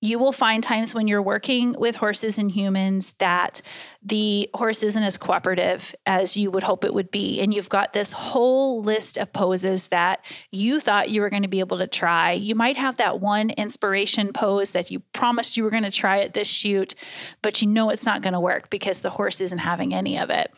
you 0.01 0.17
will 0.17 0.31
find 0.31 0.63
times 0.63 0.95
when 0.95 1.07
you're 1.07 1.21
working 1.21 1.75
with 1.77 1.97
horses 1.97 2.39
and 2.39 2.51
humans 2.51 3.13
that 3.19 3.61
the 4.01 4.49
horse 4.55 4.81
isn't 4.81 5.03
as 5.03 5.15
cooperative 5.15 5.93
as 6.07 6.35
you 6.35 6.49
would 6.49 6.63
hope 6.63 6.83
it 6.83 6.93
would 6.93 7.11
be. 7.11 7.39
And 7.39 7.53
you've 7.53 7.69
got 7.69 7.93
this 7.93 8.11
whole 8.11 8.81
list 8.81 9.17
of 9.17 9.31
poses 9.31 9.89
that 9.89 10.25
you 10.51 10.79
thought 10.79 11.11
you 11.11 11.21
were 11.21 11.29
going 11.29 11.43
to 11.43 11.47
be 11.47 11.59
able 11.59 11.77
to 11.77 11.85
try. 11.85 12.31
You 12.31 12.55
might 12.55 12.77
have 12.77 12.97
that 12.97 13.19
one 13.19 13.51
inspiration 13.51 14.33
pose 14.33 14.71
that 14.71 14.89
you 14.89 15.01
promised 15.13 15.55
you 15.55 15.63
were 15.63 15.69
going 15.69 15.83
to 15.83 15.91
try 15.91 16.21
at 16.21 16.33
this 16.33 16.47
shoot, 16.47 16.95
but 17.43 17.61
you 17.61 17.67
know 17.67 17.91
it's 17.91 18.05
not 18.05 18.23
going 18.23 18.33
to 18.33 18.39
work 18.39 18.71
because 18.71 19.01
the 19.01 19.11
horse 19.11 19.39
isn't 19.39 19.59
having 19.59 19.93
any 19.93 20.17
of 20.17 20.31
it. 20.31 20.51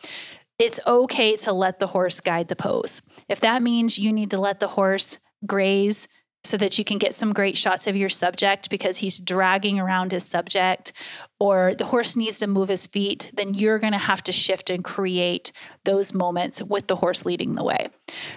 It's 0.58 0.80
okay 0.86 1.36
to 1.36 1.52
let 1.52 1.80
the 1.80 1.88
horse 1.88 2.20
guide 2.20 2.48
the 2.48 2.56
pose. 2.56 3.02
If 3.28 3.40
that 3.40 3.62
means 3.62 3.98
you 3.98 4.10
need 4.10 4.30
to 4.30 4.38
let 4.38 4.60
the 4.60 4.68
horse 4.68 5.18
graze 5.44 6.08
so 6.44 6.58
that 6.58 6.78
you 6.78 6.84
can 6.84 6.98
get 6.98 7.14
some 7.14 7.32
great 7.32 7.56
shots 7.56 7.86
of 7.86 7.96
your 7.96 8.10
subject 8.10 8.68
because 8.68 8.98
he's 8.98 9.18
dragging 9.18 9.80
around 9.80 10.12
his 10.12 10.24
subject 10.24 10.92
or 11.40 11.74
the 11.74 11.86
horse 11.86 12.16
needs 12.16 12.38
to 12.38 12.46
move 12.46 12.68
his 12.68 12.86
feet, 12.86 13.30
then 13.34 13.54
you're 13.54 13.78
going 13.78 13.92
to 13.92 13.98
have 13.98 14.22
to 14.22 14.32
shift 14.32 14.68
and 14.68 14.84
create 14.84 15.52
those 15.84 16.12
moments 16.12 16.62
with 16.62 16.86
the 16.86 16.96
horse 16.96 17.24
leading 17.24 17.54
the 17.54 17.64
way. 17.64 17.88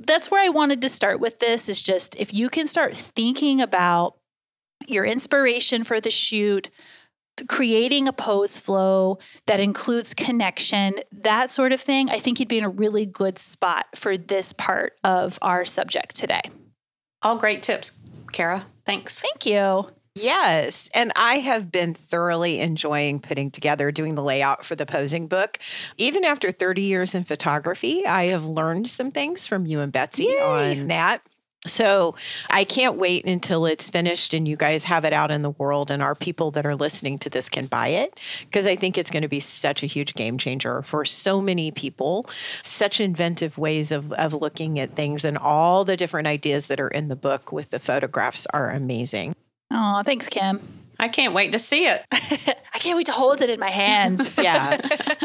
That's 0.02 0.32
where 0.32 0.44
I 0.44 0.50
wanted 0.50 0.82
to 0.82 0.90
start 0.90 1.20
with 1.20 1.40
this 1.40 1.68
is 1.68 1.84
just 1.84 2.16
if 2.16 2.34
you 2.34 2.50
can 2.50 2.66
start 2.66 2.96
thinking 2.96 3.62
about 3.62 4.18
your 4.88 5.06
inspiration 5.06 5.84
for 5.84 6.00
the 6.00 6.12
shoot, 6.12 6.70
creating 7.48 8.08
a 8.08 8.14
pose 8.14 8.58
flow 8.58 9.20
that 9.48 9.60
includes 9.60 10.14
connection, 10.14 10.96
that 11.12 11.52
sort 11.52 11.72
of 11.72 11.82
thing, 11.82 12.10
I 12.10 12.20
think 12.20 12.40
you'd 12.40 12.48
be 12.48 12.58
in 12.58 12.64
a 12.64 12.70
really 12.70 13.06
good 13.06 13.38
spot 13.38 13.86
for 13.96 14.18
this 14.18 14.54
part 14.54 14.94
of 15.04 15.38
our 15.42 15.66
subject 15.66 16.16
today. 16.16 16.42
All 17.22 17.38
great 17.38 17.64
tips, 17.64 18.00
Kara. 18.32 18.66
Thanks. 18.86 19.20
Thank 19.20 19.46
you. 19.46 19.90
Yes. 20.16 20.90
And 20.94 21.12
I 21.16 21.36
have 21.36 21.72
been 21.72 21.94
thoroughly 21.94 22.60
enjoying 22.60 23.20
putting 23.20 23.52
together, 23.52 23.92
doing 23.92 24.16
the 24.16 24.24
layout 24.24 24.66
for 24.66 24.76
the 24.76 24.86
posing 24.86 25.28
book. 25.28 25.60
Even 25.98 26.24
after 26.24 26.52
30 26.52 26.82
years 26.82 27.14
in 27.14 27.24
photography, 27.24 28.06
I 28.06 28.26
have 28.26 28.44
learned 28.44 28.90
some 28.90 29.12
things 29.12 29.46
from 29.46 29.66
you 29.68 29.80
and 29.80 29.92
Betsy 29.92 30.24
Yay. 30.24 30.40
on 30.82 30.88
that. 30.88 31.22
So 31.66 32.16
I 32.50 32.64
can't 32.64 32.98
wait 32.98 33.26
until 33.26 33.66
it's 33.66 33.90
finished 33.90 34.34
and 34.34 34.48
you 34.48 34.56
guys 34.56 34.84
have 34.86 35.04
it 35.06 35.14
out 35.14 35.32
in 35.32 35.42
the 35.42 35.50
world 35.50 35.90
and 35.90 36.04
our 36.04 36.16
people 36.16 36.52
that 36.52 36.66
are 36.66 36.76
listening 36.76 37.18
to 37.20 37.30
this 37.30 37.50
can 37.50 37.66
buy 37.66 37.90
it 37.90 38.20
because 38.42 38.68
I 38.68 38.76
think 38.76 38.98
it's 38.98 39.10
going 39.10 39.24
to 39.24 39.28
be 39.28 39.40
such 39.40 39.82
a 39.84 39.88
huge 39.88 40.14
game 40.14 40.38
changer 40.38 40.82
for 40.84 41.04
so 41.04 41.42
many 41.42 41.72
people. 41.72 42.30
Such 42.62 43.00
inventive 43.00 43.58
ways 43.58 43.92
of, 43.92 44.14
of 44.14 44.34
looking 44.34 44.80
at 44.80 44.96
things 44.96 45.26
and 45.26 45.38
all 45.38 45.84
the 45.84 45.98
different 45.98 46.28
ideas 46.28 46.68
that 46.68 46.80
are 46.80 46.90
in 46.90 47.08
the 47.08 47.16
book 47.16 47.52
with 47.52 47.72
the 47.72 47.80
photographs 47.80 48.46
are 48.54 48.70
amazing. 48.70 49.36
Oh, 49.72 50.04
thanks, 50.04 50.30
Kim. 50.30 50.87
I 51.00 51.08
can't 51.08 51.34
wait 51.34 51.52
to 51.52 51.60
see 51.60 51.86
it. 51.88 52.06
I 52.12 52.80
can't 52.80 52.98
wait 52.98 53.06
to 53.08 53.12
hold 53.12 53.42
it 53.42 53.50
in 53.50 53.60
my 53.60 53.70
hands. 53.70 54.32
yeah. 54.38 54.78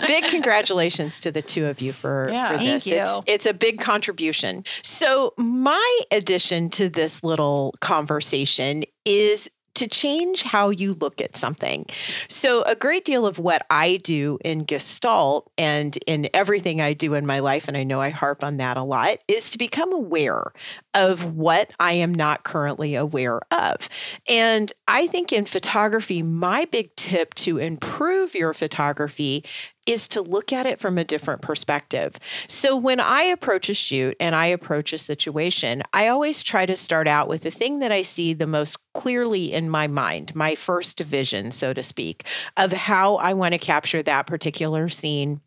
Big 0.06 0.24
congratulations 0.24 1.20
to 1.20 1.30
the 1.30 1.42
two 1.42 1.66
of 1.66 1.80
you 1.80 1.92
for, 1.92 2.28
Yeah, 2.30 2.48
for 2.52 2.56
thank 2.58 2.68
this. 2.68 2.86
you. 2.86 2.96
It's, 2.96 3.18
it's 3.26 3.46
a 3.46 3.54
big 3.54 3.80
contribution. 3.80 4.64
So, 4.82 5.34
my 5.36 6.00
addition 6.10 6.70
to 6.70 6.88
this 6.88 7.22
little 7.24 7.74
conversation 7.80 8.84
is 9.04 9.50
to 9.74 9.88
change 9.88 10.42
how 10.42 10.68
you 10.68 10.92
look 10.92 11.20
at 11.20 11.34
something. 11.34 11.86
So, 12.28 12.62
a 12.64 12.74
great 12.74 13.04
deal 13.06 13.26
of 13.26 13.38
what 13.38 13.64
I 13.70 13.96
do 13.96 14.38
in 14.44 14.64
Gestalt 14.64 15.50
and 15.56 15.96
in 16.06 16.28
everything 16.34 16.80
I 16.80 16.92
do 16.92 17.14
in 17.14 17.24
my 17.26 17.38
life, 17.38 17.68
and 17.68 17.76
I 17.76 17.82
know 17.82 18.00
I 18.00 18.10
harp 18.10 18.44
on 18.44 18.58
that 18.58 18.76
a 18.76 18.82
lot, 18.82 19.18
is 19.28 19.50
to 19.50 19.58
become 19.58 19.92
aware 19.92 20.52
of 20.94 21.34
what 21.34 21.72
I 21.80 21.92
am 21.92 22.14
not 22.14 22.42
currently 22.42 22.94
aware 22.94 23.40
of. 23.50 23.88
And 24.28 24.72
I 24.86 25.06
think 25.06 25.32
in 25.32 25.44
photography, 25.44 26.22
my 26.22 26.66
big 26.66 26.94
tip 26.96 27.34
to 27.34 27.58
improve 27.58 28.34
your 28.34 28.52
photography 28.52 29.44
is 29.86 30.06
to 30.08 30.22
look 30.22 30.52
at 30.52 30.66
it 30.66 30.78
from 30.78 30.96
a 30.96 31.04
different 31.04 31.42
perspective. 31.42 32.16
So 32.46 32.76
when 32.76 33.00
I 33.00 33.22
approach 33.22 33.68
a 33.68 33.74
shoot 33.74 34.16
and 34.20 34.34
I 34.34 34.46
approach 34.46 34.92
a 34.92 34.98
situation, 34.98 35.82
I 35.92 36.08
always 36.08 36.42
try 36.42 36.66
to 36.66 36.76
start 36.76 37.08
out 37.08 37.26
with 37.26 37.42
the 37.42 37.50
thing 37.50 37.80
that 37.80 37.90
I 37.90 38.02
see 38.02 38.32
the 38.32 38.46
most 38.46 38.76
clearly 38.94 39.52
in 39.52 39.68
my 39.68 39.88
mind, 39.88 40.34
my 40.34 40.54
first 40.54 41.00
vision, 41.00 41.50
so 41.50 41.72
to 41.72 41.82
speak, 41.82 42.24
of 42.56 42.72
how 42.72 43.16
I 43.16 43.34
want 43.34 43.54
to 43.54 43.58
capture 43.58 44.02
that 44.02 44.26
particular 44.26 44.88
scene 44.88 45.40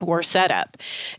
or 0.00 0.22
setup. 0.22 0.76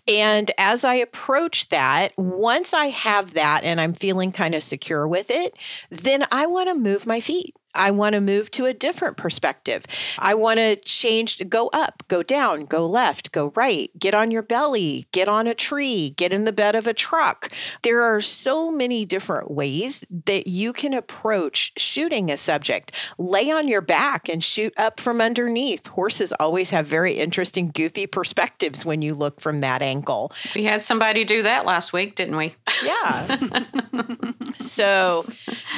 And 0.07 0.51
as 0.57 0.83
I 0.83 0.95
approach 0.95 1.69
that, 1.69 2.09
once 2.17 2.73
I 2.73 2.87
have 2.87 3.33
that 3.33 3.63
and 3.63 3.79
I'm 3.79 3.93
feeling 3.93 4.31
kind 4.31 4.55
of 4.55 4.63
secure 4.63 5.07
with 5.07 5.29
it, 5.29 5.55
then 5.89 6.25
I 6.31 6.47
want 6.47 6.69
to 6.69 6.75
move 6.75 7.05
my 7.05 7.19
feet. 7.19 7.55
I 7.73 7.91
want 7.91 8.13
to 8.13 8.21
move 8.21 8.51
to 8.51 8.65
a 8.65 8.73
different 8.73 9.17
perspective. 9.17 9.85
I 10.17 10.33
want 10.33 10.59
to 10.59 10.75
change, 10.75 11.47
go 11.49 11.69
up, 11.73 12.03
go 12.07 12.23
down, 12.23 12.65
go 12.65 12.85
left, 12.85 13.31
go 13.31 13.51
right, 13.55 13.89
get 13.97 14.13
on 14.13 14.31
your 14.31 14.41
belly, 14.41 15.07
get 15.11 15.27
on 15.27 15.47
a 15.47 15.55
tree, 15.55 16.11
get 16.17 16.33
in 16.33 16.45
the 16.45 16.51
bed 16.51 16.75
of 16.75 16.87
a 16.87 16.93
truck. 16.93 17.51
There 17.83 18.01
are 18.01 18.21
so 18.21 18.71
many 18.71 19.05
different 19.05 19.51
ways 19.51 20.05
that 20.25 20.47
you 20.47 20.73
can 20.73 20.93
approach 20.93 21.73
shooting 21.77 22.29
a 22.29 22.37
subject. 22.37 22.91
Lay 23.17 23.51
on 23.51 23.67
your 23.67 23.81
back 23.81 24.27
and 24.27 24.43
shoot 24.43 24.73
up 24.77 24.99
from 24.99 25.21
underneath. 25.21 25.87
Horses 25.87 26.33
always 26.39 26.71
have 26.71 26.87
very 26.87 27.13
interesting, 27.13 27.69
goofy 27.73 28.07
perspectives 28.07 28.85
when 28.85 29.01
you 29.01 29.15
look 29.15 29.39
from 29.39 29.61
that 29.61 29.81
angle. 29.81 30.31
We 30.55 30.63
had 30.65 30.81
somebody 30.81 31.23
do 31.23 31.43
that 31.43 31.65
last 31.65 31.93
week, 31.93 32.15
didn't 32.15 32.37
we? 32.37 32.55
Yeah. 32.83 33.39
so, 34.57 35.25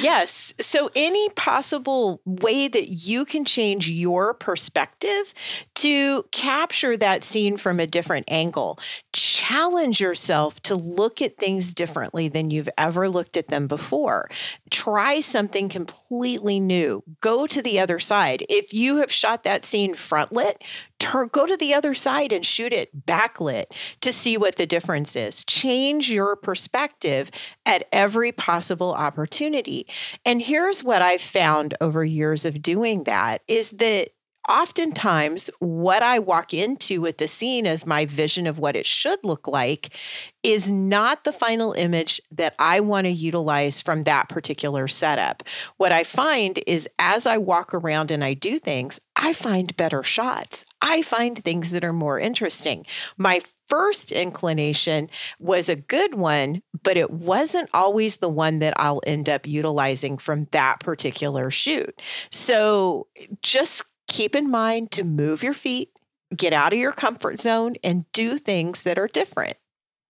yes. 0.00 0.54
So, 0.60 0.90
any 0.94 1.28
possible 1.30 1.83
way 2.24 2.68
that 2.68 2.88
you 2.88 3.24
can 3.24 3.44
change 3.44 3.90
your 3.90 4.34
perspective 4.34 5.34
to 5.74 6.24
capture 6.32 6.96
that 6.96 7.24
scene 7.24 7.56
from 7.56 7.78
a 7.78 7.86
different 7.86 8.24
angle, 8.28 8.78
challenge 9.12 10.00
yourself 10.00 10.60
to 10.62 10.74
look 10.74 11.20
at 11.20 11.36
things 11.36 11.74
differently 11.74 12.28
than 12.28 12.50
you've 12.50 12.70
ever 12.78 13.08
looked 13.08 13.36
at 13.36 13.48
them 13.48 13.66
before. 13.66 14.30
Try 14.70 15.20
something 15.20 15.68
completely 15.68 16.60
new. 16.60 17.02
Go 17.20 17.46
to 17.46 17.60
the 17.60 17.78
other 17.78 17.98
side. 17.98 18.44
If 18.48 18.72
you 18.72 18.96
have 18.96 19.12
shot 19.12 19.44
that 19.44 19.64
scene 19.64 19.94
frontlit, 19.94 20.56
turn 21.04 21.28
go 21.32 21.46
to 21.46 21.56
the 21.56 21.74
other 21.74 21.92
side 21.92 22.32
and 22.32 22.44
shoot 22.44 22.72
it 22.72 23.06
backlit 23.06 23.64
to 24.00 24.10
see 24.10 24.36
what 24.36 24.56
the 24.56 24.66
difference 24.66 25.14
is. 25.14 25.44
Change 25.44 26.10
your 26.10 26.34
perspective 26.34 27.30
at 27.66 27.86
every 27.92 28.32
possible 28.32 28.94
opportunity. 28.94 29.86
And 30.24 30.40
here's 30.40 30.82
what 30.82 31.02
I've 31.02 31.20
found 31.20 31.74
over 31.80 32.04
years 32.04 32.44
of 32.44 32.62
doing 32.62 33.04
that 33.04 33.42
is 33.46 33.72
that 33.72 34.10
oftentimes 34.48 35.50
what 35.58 36.02
I 36.02 36.18
walk 36.18 36.52
into 36.52 37.00
with 37.00 37.18
the 37.18 37.28
scene 37.28 37.66
as 37.66 37.86
my 37.86 38.04
vision 38.06 38.46
of 38.46 38.58
what 38.58 38.76
it 38.76 38.86
should 38.86 39.18
look 39.24 39.48
like 39.48 39.94
is 40.42 40.68
not 40.68 41.24
the 41.24 41.32
final 41.32 41.72
image 41.72 42.20
that 42.30 42.54
I 42.58 42.80
want 42.80 43.06
to 43.06 43.10
utilize 43.10 43.80
from 43.80 44.04
that 44.04 44.28
particular 44.28 44.86
setup. 44.86 45.42
What 45.78 45.92
I 45.92 46.04
find 46.04 46.60
is 46.66 46.88
as 46.98 47.26
I 47.26 47.38
walk 47.38 47.72
around 47.72 48.10
and 48.10 48.22
I 48.22 48.34
do 48.34 48.58
things, 48.58 49.00
I 49.16 49.32
find 49.32 49.74
better 49.76 50.02
shots. 50.02 50.64
I 50.84 51.00
find 51.00 51.36
things 51.36 51.70
that 51.70 51.82
are 51.82 51.94
more 51.94 52.18
interesting. 52.18 52.84
My 53.16 53.40
first 53.66 54.12
inclination 54.12 55.08
was 55.40 55.70
a 55.70 55.76
good 55.76 56.14
one, 56.14 56.62
but 56.82 56.98
it 56.98 57.10
wasn't 57.10 57.70
always 57.72 58.18
the 58.18 58.28
one 58.28 58.58
that 58.58 58.74
I'll 58.76 59.00
end 59.06 59.30
up 59.30 59.46
utilizing 59.46 60.18
from 60.18 60.44
that 60.52 60.80
particular 60.80 61.50
shoot. 61.50 61.98
So 62.30 63.06
just 63.40 63.82
keep 64.08 64.36
in 64.36 64.50
mind 64.50 64.90
to 64.92 65.04
move 65.04 65.42
your 65.42 65.54
feet, 65.54 65.90
get 66.36 66.52
out 66.52 66.74
of 66.74 66.78
your 66.78 66.92
comfort 66.92 67.40
zone, 67.40 67.76
and 67.82 68.04
do 68.12 68.36
things 68.36 68.82
that 68.82 68.98
are 68.98 69.08
different. 69.08 69.56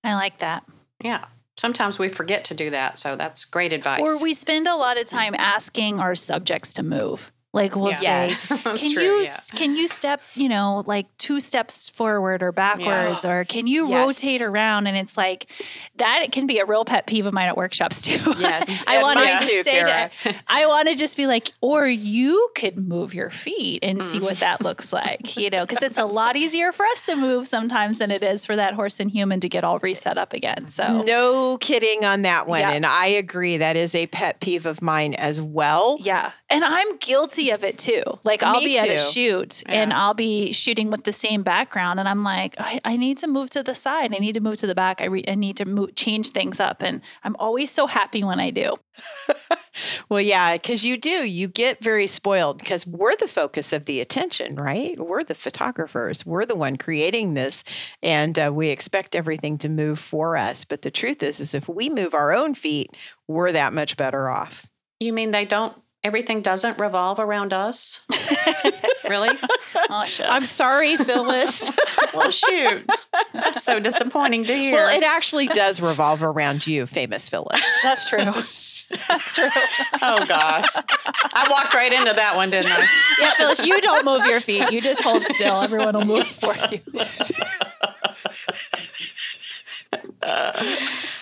I 0.03 0.15
like 0.15 0.39
that. 0.39 0.65
Yeah. 1.01 1.27
Sometimes 1.57 2.01
we 2.01 2.09
forget 2.09 2.45
to 2.47 2.55
do 2.55 2.71
that. 2.71 2.99
So 2.99 3.15
that's 3.15 3.45
great 3.45 3.73
advice. 3.73 4.01
Or 4.01 4.21
we 4.21 4.35
spend 4.35 4.67
a 4.67 4.75
lot 4.75 5.01
of 5.01 5.07
time 5.07 5.37
asking 5.39 6.01
our 6.01 6.17
subjects 6.17 6.73
to 6.75 6.83
move. 6.83 7.31
Like 7.55 7.77
we'll 7.77 7.93
Yeah. 8.03 8.29
say, 8.29 8.57
can 8.79 8.93
true, 8.93 9.03
you 9.03 9.23
yeah. 9.23 9.37
can 9.55 9.77
you 9.77 9.87
step, 9.87 10.21
you 10.35 10.49
know, 10.49 10.83
like 10.87 11.07
two 11.19 11.39
steps 11.39 11.89
forward 11.89 12.43
or 12.43 12.51
backwards, 12.51 13.25
or 13.25 13.45
can 13.45 13.69
you 13.69 13.89
Yes. 13.89 14.05
rotate 14.05 14.43
around? 14.43 14.89
And 14.89 14.97
it's 14.97 15.17
like 15.17 15.47
that 15.97 16.27
can 16.33 16.49
be 16.49 16.59
a 16.59 16.65
real 16.65 16.85
pet 16.85 17.07
peeve 17.07 17.27
of 17.27 17.33
mine 17.33 17.47
at 17.47 17.57
workshops 17.57 18.03
too. 18.03 18.35
Yes. 18.41 18.85
I 18.89 19.01
want 19.01 19.21
to 19.21 19.25
just 19.25 19.49
too, 19.49 19.63
say 19.63 19.85
to, 19.85 20.11
I 20.49 20.67
want 20.67 20.89
to 20.89 20.97
just 20.97 21.17
be 21.17 21.29
like, 21.29 21.53
or 21.61 21.87
you 21.87 22.51
could 22.57 22.77
move 22.77 23.15
your 23.15 23.31
feet 23.31 23.85
and 23.85 24.03
see 24.03 24.19
what 24.19 24.39
that 24.39 24.59
mm. 24.59 24.65
looks 24.65 24.93
like, 24.93 25.37
you 25.37 25.49
know, 25.49 25.65
because 25.65 25.83
it's 25.83 25.99
a 25.99 26.07
lot 26.07 26.35
easier 26.35 26.73
for 26.73 26.85
us 26.87 27.05
to 27.07 27.15
move 27.15 27.47
sometimes 27.47 28.01
than 28.01 28.11
it 28.11 28.25
is 28.25 28.45
for 28.45 28.57
that 28.57 28.75
horse 28.75 28.99
and 28.99 29.13
human 29.13 29.39
to 29.39 29.49
get 29.49 29.63
all 29.63 29.79
reset 29.79 30.19
up 30.19 30.33
again. 30.33 30.69
So 30.69 31.03
No 31.03 31.57
kidding 31.59 32.05
on 32.05 32.23
that 32.23 32.49
one. 32.49 32.61
Yeah. 32.61 32.73
And 32.73 32.85
I 32.85 33.07
agree. 33.07 33.59
That 33.59 33.77
is 33.77 33.95
a 33.95 34.09
pet 34.09 34.41
peeve 34.41 34.67
of 34.67 34.83
mine 34.83 35.15
as 35.15 35.41
well. 35.41 35.99
Yeah. 36.01 36.33
And 36.51 36.65
I'm 36.65 36.97
guilty 36.97 37.44
of 37.51 37.65
it 37.65 37.79
too. 37.79 38.03
Like 38.25 38.43
I'll 38.43 38.61
Me 38.61 38.67
be 38.67 38.79
at 38.79 38.89
a 38.89 38.93
too. 38.93 38.99
shoot 38.99 39.63
and 39.67 39.93
I'll 39.93 40.15
be 40.15 40.53
shooting 40.53 40.91
with 40.91 41.05
the 41.05 41.13
same 41.13 41.43
background 41.43 42.01
and 42.01 42.09
I'm 42.09 42.23
like, 42.25 42.55
I, 42.59 42.81
I 42.85 42.97
need 42.97 43.19
to 43.19 43.27
move 43.27 43.51
to 43.51 43.63
the 43.63 43.75
side. 43.75 44.15
I 44.15 44.19
need 44.19 44.35
to 44.35 44.41
move 44.41 44.57
to 44.57 44.67
the 44.67 44.75
back. 44.75 45.01
I, 45.01 45.07
re- 45.07 45.25
I 45.29 45.35
need 45.35 45.57
to 45.59 45.65
move, 45.65 45.95
change 45.95 46.31
things 46.31 46.61
up. 46.61 46.83
And 46.83 47.01
I'm 47.23 47.37
always 47.37 47.71
so 47.71 47.87
happy 47.87 48.23
when 48.25 48.41
I 48.41 48.51
do. 48.51 48.75
Well, 50.09 50.21
yeah, 50.21 50.53
because 50.57 50.85
you 50.85 50.97
do. 50.97 51.25
You 51.25 51.49
get 51.49 51.83
very 51.83 52.07
spoiled 52.07 52.59
because 52.59 52.87
we're 52.87 53.17
the 53.17 53.27
focus 53.27 53.73
of 53.73 53.87
the 53.87 54.01
attention, 54.01 54.55
right? 54.55 54.97
We're 54.97 55.25
the 55.25 55.35
photographers. 55.35 56.25
We're 56.25 56.45
the 56.47 56.55
one 56.55 56.77
creating 56.77 57.35
this, 57.35 57.65
and 58.01 58.39
uh, 58.39 58.53
we 58.55 58.69
expect 58.69 59.17
everything 59.17 59.59
to 59.59 59.69
move 59.69 59.99
for 59.99 60.37
us. 60.37 60.65
But 60.65 60.83
the 60.83 60.93
truth 60.93 61.25
is, 61.25 61.41
is 61.41 61.55
if 61.55 61.69
we 61.69 61.91
move 61.91 62.15
our 62.15 62.33
own 62.33 62.55
feet, 62.55 62.97
we're 63.27 63.51
that 63.51 63.73
much 63.73 63.97
better 63.97 64.29
off. 64.29 64.69
you 65.01 65.13
mean 65.13 65.33
they 65.33 65.45
don't, 65.45 65.75
everything 66.05 66.43
doesn't 66.43 66.79
revolve 66.79 67.19
around 67.19 67.53
us? 67.53 68.01
really? 69.09 69.31
Oh, 69.91 70.05
shucks. 70.05 70.21
I'm 70.31 70.43
sorry, 70.43 70.97
Phyllis. 70.97 71.71
Well, 72.15 72.31
shoot. 72.31 72.89
That's 73.33 73.65
so 73.65 73.81
disappointing 73.81 74.45
to 74.45 74.55
hear. 74.55 74.75
well, 74.75 74.97
it 74.97 75.03
actually 75.03 75.49
does 75.49 75.81
revolve 75.81 76.23
around 76.23 76.65
you, 76.65 76.87
famous 76.87 77.29
Phyllis. 77.29 77.61
That's 77.83 78.09
true. 78.09 78.19
That's 79.09 79.33
true. 79.35 79.49
oh, 80.01 80.25
gosh. 80.25 80.69
I 80.77 81.49
walked 81.51 81.75
right 81.75 81.93
into 81.93 82.13
that 82.13 82.37
one, 82.37 82.51
didn't 82.51 82.71
I? 82.71 82.87
yeah, 83.21 83.33
Phyllis, 83.33 83.67
you 83.67 83.81
don't 83.81 84.05
move 84.05 84.25
your 84.27 84.41
feet. 84.41 84.71
You 84.71 84.81
just 84.81 85.03
hold 85.03 85.25
still. 85.25 85.61
Everyone 85.61 85.95
will 85.97 86.05
move 86.05 86.29
for 86.29 86.55
you. 86.71 86.79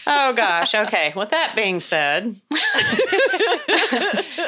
Oh 0.07 0.33
gosh. 0.33 0.75
Okay. 0.75 1.13
With 1.15 1.31
that 1.31 1.53
being 1.55 1.81
said, 1.81 2.35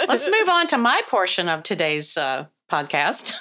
let's 0.08 0.26
move 0.26 0.48
on 0.48 0.66
to 0.68 0.78
my 0.78 1.02
portion 1.08 1.48
of 1.48 1.62
today's 1.62 2.16
uh, 2.16 2.46
podcast. 2.70 3.34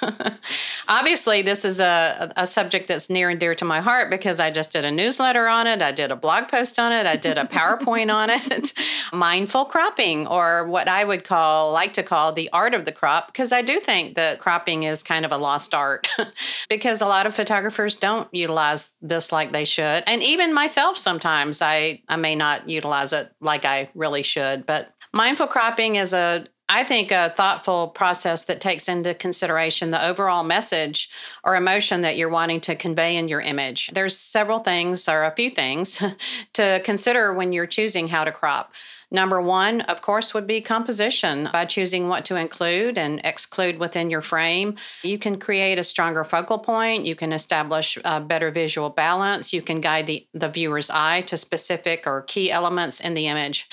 obviously, 0.88 1.42
this 1.42 1.64
is 1.64 1.80
a, 1.80 2.32
a 2.36 2.46
subject 2.46 2.88
that's 2.88 3.08
near 3.08 3.30
and 3.30 3.40
dear 3.40 3.54
to 3.54 3.64
my 3.64 3.80
heart 3.80 4.10
because 4.10 4.38
I 4.38 4.50
just 4.50 4.72
did 4.72 4.84
a 4.84 4.90
newsletter 4.90 5.48
on 5.48 5.66
it. 5.66 5.80
I 5.80 5.92
did 5.92 6.10
a 6.10 6.16
blog 6.16 6.48
post 6.48 6.78
on 6.78 6.92
it. 6.92 7.06
I 7.06 7.16
did 7.16 7.38
a 7.38 7.44
PowerPoint 7.44 8.12
on 8.12 8.30
it. 8.30 8.72
Mindful 9.12 9.64
cropping, 9.64 10.26
or 10.26 10.66
what 10.66 10.88
I 10.88 11.04
would 11.04 11.24
call, 11.24 11.72
like 11.72 11.94
to 11.94 12.02
call, 12.02 12.32
the 12.32 12.50
art 12.52 12.74
of 12.74 12.84
the 12.84 12.92
crop, 12.92 13.28
because 13.28 13.52
I 13.52 13.62
do 13.62 13.80
think 13.80 14.14
that 14.16 14.40
cropping 14.40 14.82
is 14.82 15.02
kind 15.02 15.24
of 15.24 15.32
a 15.32 15.38
lost 15.38 15.74
art 15.74 16.08
because 16.68 17.00
a 17.00 17.06
lot 17.06 17.26
of 17.26 17.34
photographers 17.34 17.96
don't 17.96 18.32
utilize 18.32 18.94
this 19.00 19.32
like 19.32 19.52
they 19.52 19.64
should. 19.64 20.04
And 20.06 20.22
even 20.22 20.52
myself, 20.52 20.98
sometimes 20.98 21.62
I, 21.62 22.02
I 22.08 22.16
may 22.16 22.34
not 22.34 22.68
utilize 22.68 23.12
it 23.12 23.32
like 23.40 23.64
I 23.64 23.88
really 23.94 24.22
should. 24.22 24.66
But 24.66 24.90
mindful 25.12 25.46
cropping 25.46 25.96
is 25.96 26.12
a 26.12 26.46
I 26.68 26.82
think 26.82 27.10
a 27.10 27.28
thoughtful 27.28 27.88
process 27.88 28.46
that 28.46 28.60
takes 28.60 28.88
into 28.88 29.12
consideration 29.12 29.90
the 29.90 30.04
overall 30.04 30.42
message 30.42 31.10
or 31.42 31.56
emotion 31.56 32.00
that 32.00 32.16
you're 32.16 32.30
wanting 32.30 32.60
to 32.62 32.74
convey 32.74 33.16
in 33.16 33.28
your 33.28 33.42
image. 33.42 33.88
There's 33.88 34.18
several 34.18 34.60
things 34.60 35.06
or 35.06 35.24
a 35.24 35.34
few 35.34 35.50
things 35.50 36.02
to 36.54 36.80
consider 36.82 37.34
when 37.34 37.52
you're 37.52 37.66
choosing 37.66 38.08
how 38.08 38.24
to 38.24 38.32
crop. 38.32 38.72
Number 39.10 39.40
one, 39.40 39.82
of 39.82 40.02
course, 40.02 40.34
would 40.34 40.46
be 40.46 40.60
composition. 40.60 41.48
By 41.52 41.66
choosing 41.66 42.08
what 42.08 42.24
to 42.24 42.36
include 42.36 42.98
and 42.98 43.20
exclude 43.22 43.78
within 43.78 44.10
your 44.10 44.22
frame, 44.22 44.74
you 45.02 45.18
can 45.18 45.38
create 45.38 45.78
a 45.78 45.84
stronger 45.84 46.24
focal 46.24 46.58
point. 46.58 47.04
You 47.04 47.14
can 47.14 47.32
establish 47.32 47.96
a 48.04 48.20
better 48.20 48.50
visual 48.50 48.90
balance. 48.90 49.52
You 49.52 49.62
can 49.62 49.80
guide 49.80 50.06
the, 50.06 50.26
the 50.32 50.48
viewer's 50.48 50.90
eye 50.90 51.20
to 51.22 51.36
specific 51.36 52.06
or 52.06 52.22
key 52.22 52.50
elements 52.50 52.98
in 52.98 53.14
the 53.14 53.28
image 53.28 53.68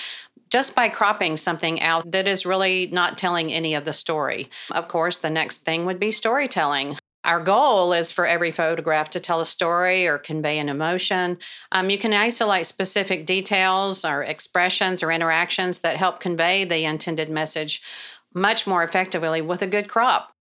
just 0.52 0.76
by 0.76 0.86
cropping 0.86 1.38
something 1.38 1.80
out 1.80 2.10
that 2.10 2.28
is 2.28 2.44
really 2.44 2.86
not 2.92 3.16
telling 3.16 3.50
any 3.50 3.74
of 3.74 3.86
the 3.86 3.92
story. 3.94 4.50
Of 4.70 4.86
course, 4.86 5.16
the 5.16 5.30
next 5.30 5.64
thing 5.64 5.86
would 5.86 5.98
be 5.98 6.12
storytelling. 6.12 6.98
Our 7.24 7.40
goal 7.40 7.94
is 7.94 8.12
for 8.12 8.26
every 8.26 8.50
photograph 8.50 9.08
to 9.10 9.20
tell 9.20 9.40
a 9.40 9.46
story 9.46 10.06
or 10.06 10.18
convey 10.18 10.58
an 10.58 10.68
emotion. 10.68 11.38
Um, 11.70 11.88
you 11.88 11.96
can 11.96 12.12
isolate 12.12 12.66
specific 12.66 13.24
details 13.24 14.04
or 14.04 14.22
expressions 14.22 15.02
or 15.02 15.10
interactions 15.10 15.80
that 15.80 15.96
help 15.96 16.20
convey 16.20 16.64
the 16.66 16.84
intended 16.84 17.30
message 17.30 17.80
much 18.34 18.66
more 18.66 18.82
effectively 18.82 19.40
with 19.40 19.62
a 19.62 19.66
good 19.66 19.88
crop. 19.88 20.32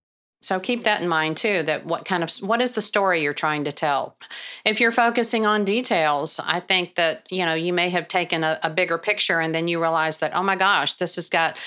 So 0.41 0.59
keep 0.59 0.83
that 0.83 1.01
in 1.01 1.07
mind 1.07 1.37
too 1.37 1.61
that 1.63 1.85
what 1.85 2.03
kind 2.03 2.23
of 2.23 2.31
what 2.37 2.61
is 2.61 2.71
the 2.71 2.81
story 2.81 3.21
you're 3.21 3.33
trying 3.33 3.63
to 3.65 3.71
tell. 3.71 4.17
If 4.65 4.79
you're 4.79 4.91
focusing 4.91 5.45
on 5.45 5.65
details, 5.65 6.39
I 6.43 6.59
think 6.59 6.95
that 6.95 7.27
you 7.31 7.45
know 7.45 7.53
you 7.53 7.73
may 7.73 7.89
have 7.89 8.07
taken 8.07 8.43
a, 8.43 8.59
a 8.63 8.69
bigger 8.69 8.97
picture 8.97 9.39
and 9.39 9.53
then 9.53 9.67
you 9.67 9.79
realize 9.79 10.17
that 10.17 10.35
oh 10.35 10.41
my 10.41 10.55
gosh, 10.55 10.95
this 10.95 11.15
has 11.15 11.29
got 11.29 11.59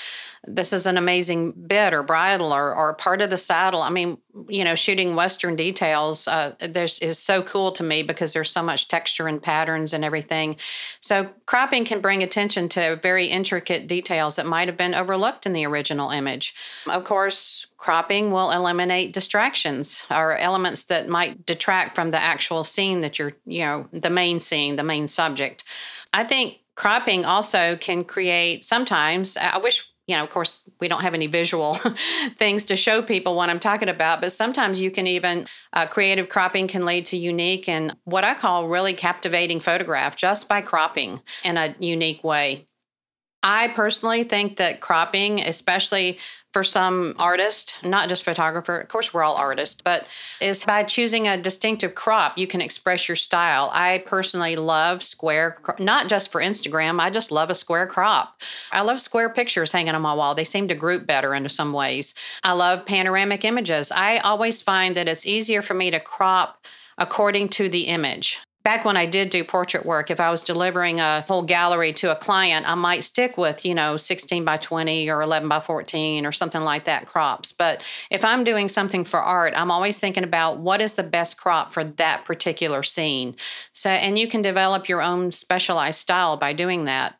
this 0.47 0.73
is 0.73 0.85
an 0.85 0.97
amazing 0.97 1.51
bit 1.51 1.93
or 1.93 2.03
bridle 2.03 2.53
or, 2.53 2.75
or 2.75 2.93
part 2.93 3.21
of 3.21 3.29
the 3.29 3.37
saddle. 3.37 3.81
I 3.81 3.89
mean, 3.89 4.17
you 4.47 4.63
know, 4.63 4.75
shooting 4.75 5.15
Western 5.15 5.55
details 5.55 6.27
uh, 6.27 6.53
there's 6.59 6.99
is 6.99 7.17
so 7.17 7.41
cool 7.41 7.71
to 7.71 7.83
me 7.83 8.03
because 8.03 8.33
there's 8.33 8.51
so 8.51 8.61
much 8.61 8.87
texture 8.87 9.27
and 9.27 9.41
patterns 9.41 9.93
and 9.93 10.03
everything. 10.03 10.57
So 10.99 11.29
cropping 11.45 11.85
can 11.85 12.01
bring 12.01 12.21
attention 12.21 12.69
to 12.69 12.99
very 13.01 13.27
intricate 13.27 13.87
details 13.87 14.35
that 14.35 14.45
might 14.45 14.67
have 14.67 14.77
been 14.77 14.93
overlooked 14.93 15.45
in 15.45 15.53
the 15.53 15.65
original 15.65 16.11
image. 16.11 16.53
Of 16.87 17.05
course, 17.05 17.67
cropping 17.85 18.31
will 18.31 18.49
eliminate 18.49 19.13
distractions 19.13 20.07
or 20.09 20.35
elements 20.37 20.85
that 20.85 21.07
might 21.07 21.45
detract 21.45 21.93
from 21.93 22.09
the 22.09 22.19
actual 22.19 22.63
scene 22.63 23.01
that 23.01 23.19
you're, 23.19 23.33
you 23.45 23.59
know, 23.59 23.87
the 23.91 24.09
main 24.09 24.39
scene, 24.39 24.75
the 24.75 24.83
main 24.83 25.07
subject. 25.07 25.63
I 26.11 26.23
think 26.23 26.61
cropping 26.73 27.25
also 27.25 27.77
can 27.77 28.03
create 28.03 28.65
sometimes 28.65 29.37
i 29.37 29.57
wish 29.59 29.87
you 30.07 30.15
know, 30.15 30.23
of 30.23 30.29
course, 30.29 30.61
we 30.79 30.87
don't 30.87 31.01
have 31.01 31.15
any 31.15 31.25
visual 31.25 31.73
things 32.37 32.65
to 32.65 32.75
show 32.75 33.01
people 33.01 33.35
what 33.35 33.49
I'm 33.49 33.59
talking 33.59 33.89
about, 33.89 34.21
but 34.21 34.31
sometimes 34.31 34.79
you 34.79 34.91
can 34.91 35.07
even, 35.07 35.47
uh, 35.73 35.87
creative 35.87 36.29
cropping 36.29 36.67
can 36.67 36.85
lead 36.85 37.07
to 37.07 37.17
unique 37.17 37.67
and 37.67 37.95
what 38.03 38.23
I 38.23 38.35
call 38.35 38.67
really 38.67 38.93
captivating 38.93 39.59
photograph 39.59 40.15
just 40.15 40.47
by 40.47 40.61
cropping 40.61 41.21
in 41.43 41.57
a 41.57 41.73
unique 41.79 42.23
way. 42.23 42.67
I 43.45 43.67
personally 43.67 44.23
think 44.23 44.57
that 44.57 44.81
cropping, 44.81 45.39
especially 45.39 46.17
for 46.51 46.63
some 46.63 47.13
artist, 47.19 47.77
not 47.83 48.09
just 48.09 48.23
photographer, 48.23 48.79
of 48.79 48.87
course, 48.87 49.13
we're 49.13 49.21
all 49.21 49.35
artists, 49.35 49.79
but 49.83 50.07
is 50.41 50.65
by 50.65 50.81
choosing 50.83 51.27
a 51.27 51.37
distinctive 51.37 51.93
crop, 51.93 52.39
you 52.39 52.47
can 52.47 52.59
express 52.59 53.07
your 53.07 53.15
style. 53.15 53.69
I 53.71 53.99
personally 54.07 54.55
love 54.55 55.03
square, 55.03 55.57
not 55.77 56.07
just 56.07 56.31
for 56.31 56.41
Instagram, 56.41 56.99
I 56.99 57.11
just 57.11 57.31
love 57.31 57.51
a 57.51 57.55
square 57.55 57.85
crop. 57.85 58.41
I 58.71 58.81
love 58.81 58.99
square 58.99 59.29
pictures 59.29 59.73
hanging 59.73 59.93
on 59.93 60.01
my 60.01 60.13
wall. 60.15 60.33
They 60.33 60.43
seem 60.43 60.67
to 60.69 60.75
group 60.75 61.05
better 61.05 61.35
in 61.35 61.47
some 61.49 61.71
ways. 61.71 62.15
I 62.43 62.53
love 62.53 62.87
panoramic 62.87 63.45
images. 63.45 63.91
I 63.91 64.17
always 64.17 64.59
find 64.59 64.95
that 64.95 65.07
it's 65.07 65.27
easier 65.27 65.61
for 65.61 65.75
me 65.75 65.91
to 65.91 65.99
crop 65.99 66.65
according 66.97 67.49
to 67.49 67.69
the 67.69 67.81
image 67.81 68.39
back 68.65 68.83
when 68.83 68.97
I 68.97 69.05
did 69.05 69.29
do 69.29 69.43
portrait 69.43 69.85
work, 69.85 70.09
if 70.09 70.19
I 70.19 70.31
was 70.31 70.43
delivering 70.43 70.99
a 70.99 71.21
whole 71.21 71.43
gallery 71.43 71.93
to 71.93 72.11
a 72.11 72.15
client, 72.15 72.67
I 72.67 72.73
might 72.73 73.03
stick 73.03 73.37
with, 73.37 73.63
you 73.63 73.75
know, 73.75 73.95
16 73.95 74.43
by 74.43 74.57
20 74.57 75.07
or 75.11 75.21
11 75.21 75.47
by 75.47 75.59
14 75.59 76.25
or 76.25 76.31
something 76.31 76.61
like 76.61 76.85
that 76.85 77.05
crops. 77.05 77.51
But 77.51 77.83
if 78.09 78.25
I'm 78.25 78.43
doing 78.43 78.67
something 78.67 79.05
for 79.05 79.21
art, 79.21 79.53
I'm 79.55 79.69
always 79.69 79.99
thinking 79.99 80.23
about 80.23 80.57
what 80.57 80.81
is 80.81 80.95
the 80.95 81.03
best 81.03 81.39
crop 81.39 81.71
for 81.71 81.83
that 81.83 82.25
particular 82.25 82.81
scene. 82.81 83.35
So, 83.71 83.91
and 83.91 84.17
you 84.17 84.27
can 84.27 84.41
develop 84.41 84.89
your 84.89 85.03
own 85.03 85.31
specialized 85.31 85.99
style 85.99 86.35
by 86.35 86.53
doing 86.53 86.85
that. 86.85 87.19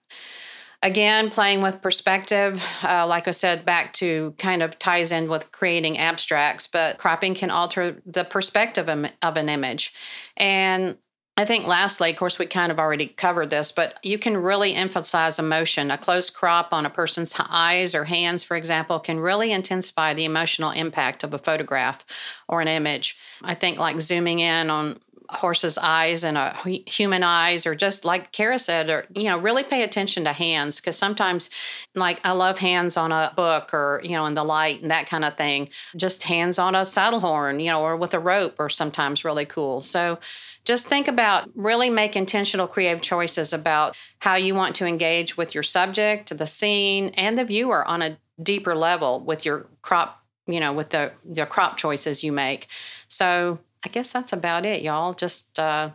Again, 0.81 1.29
playing 1.29 1.62
with 1.62 1.81
perspective, 1.81 2.63
uh, 2.84 3.05
like 3.08 3.27
I 3.27 3.31
said, 3.31 3.65
back 3.65 3.93
to 3.93 4.34
kind 4.39 4.63
of 4.63 4.77
ties 4.79 5.12
in 5.12 5.29
with 5.29 5.51
creating 5.51 5.97
abstracts, 5.97 6.65
but 6.67 6.97
cropping 6.97 7.36
can 7.36 7.51
alter 7.51 8.01
the 8.05 8.23
perspective 8.23 8.89
of 8.89 9.38
an 9.38 9.49
image. 9.49 9.93
And 10.38 10.97
I 11.38 11.43
think 11.43 11.67
lastly, 11.67 12.12
of 12.12 12.15
course, 12.15 12.39
we 12.39 12.45
kind 12.45 12.71
of 12.71 12.80
already 12.80 13.08
covered 13.08 13.50
this, 13.50 13.71
but 13.74 14.00
you 14.04 14.17
can 14.17 14.38
really 14.38 14.74
emphasize 14.74 15.38
emotion. 15.38 15.91
A 15.91 15.98
close 15.98 16.30
crop 16.30 16.69
on 16.71 16.86
a 16.86 16.89
person's 16.89 17.36
eyes 17.50 17.93
or 17.93 18.06
hands, 18.06 18.45
for 18.45 18.56
example, 18.56 19.00
can 19.00 19.19
really 19.19 19.52
intensify 19.52 20.13
the 20.13 20.24
emotional 20.24 20.71
impact 20.71 21.26
of 21.26 21.34
a 21.34 21.38
photograph 21.38 22.06
or 22.48 22.62
an 22.62 22.69
image. 22.69 23.17
I 23.43 23.54
think 23.54 23.78
like 23.78 24.00
zooming 24.00 24.39
in 24.39 24.69
on 24.69 24.98
horse's 25.30 25.78
eyes 25.78 26.24
and 26.24 26.38
a 26.38 26.56
human 26.86 27.24
eyes 27.24 27.65
or 27.65 27.74
just 27.74 28.06
like 28.06 28.32
kara 28.32 28.60
said 28.60 28.89
or 28.89 29.08
you 29.15 29.24
know 29.24 29.38
really 29.39 29.63
pay 29.63 29.82
attention 29.82 30.24
to 30.24 30.32
hands 30.32 30.80
because 30.80 30.95
sometimes 30.95 31.50
like 31.95 32.21
i 32.24 32.32
love 32.32 32.60
hands 32.60 32.95
on 32.95 33.12
a 33.12 33.34
book 33.36 33.74
or 33.74 34.00
you 34.04 34.12
know 34.12 34.28
in 34.28 34.36
the 34.36 34.43
light 34.43 34.82
and 34.84 34.91
that 34.91 35.08
kind 35.08 35.26
of 35.26 35.36
thing 35.36 35.67
just 35.95 36.24
hands 36.24 36.60
on 36.60 36.76
a 36.76 36.86
saddle 36.86 37.21
horn 37.21 37.60
you 37.60 37.67
know 37.67 37.82
or 37.82 37.98
with 37.98 38.13
a 38.13 38.19
rope 38.19 38.56
or 38.60 38.69
sometimes 38.69 39.26
really 39.26 39.45
cool 39.45 39.82
so 39.82 40.19
just 40.65 40.88
think 40.88 41.08
about 41.08 41.49
really 41.56 41.89
make 41.89 42.15
intentional 42.15 42.67
creative 42.67 43.01
choices 43.01 43.54
about 43.54 43.95
how 44.19 44.36
you 44.36 44.56
want 44.56 44.75
to 44.75 44.86
engage 44.86 45.38
with 45.38 45.54
your 45.54 45.63
subject, 45.63 46.36
the 46.36 46.47
scene, 46.47 47.10
and 47.10 47.38
the 47.38 47.45
viewer 47.45 47.88
on 47.88 48.01
a 48.01 48.17
deeper 48.41 48.75
level 48.75 49.19
with 49.21 49.45
your 49.45 49.67
crop, 49.82 50.23
you 50.47 50.60
know, 50.60 50.73
with 50.73 50.89
the 50.89 51.12
the 51.23 51.45
crop 51.45 51.78
choices 51.78 52.23
you 52.23 52.32
make. 52.32 52.67
So 53.08 53.60
I 53.86 53.89
guess 53.89 54.12
that's 54.12 54.34
about 54.34 54.65
it, 54.65 54.82
y'all. 54.82 55.13
Just 55.13 55.60
uh, 55.60 55.91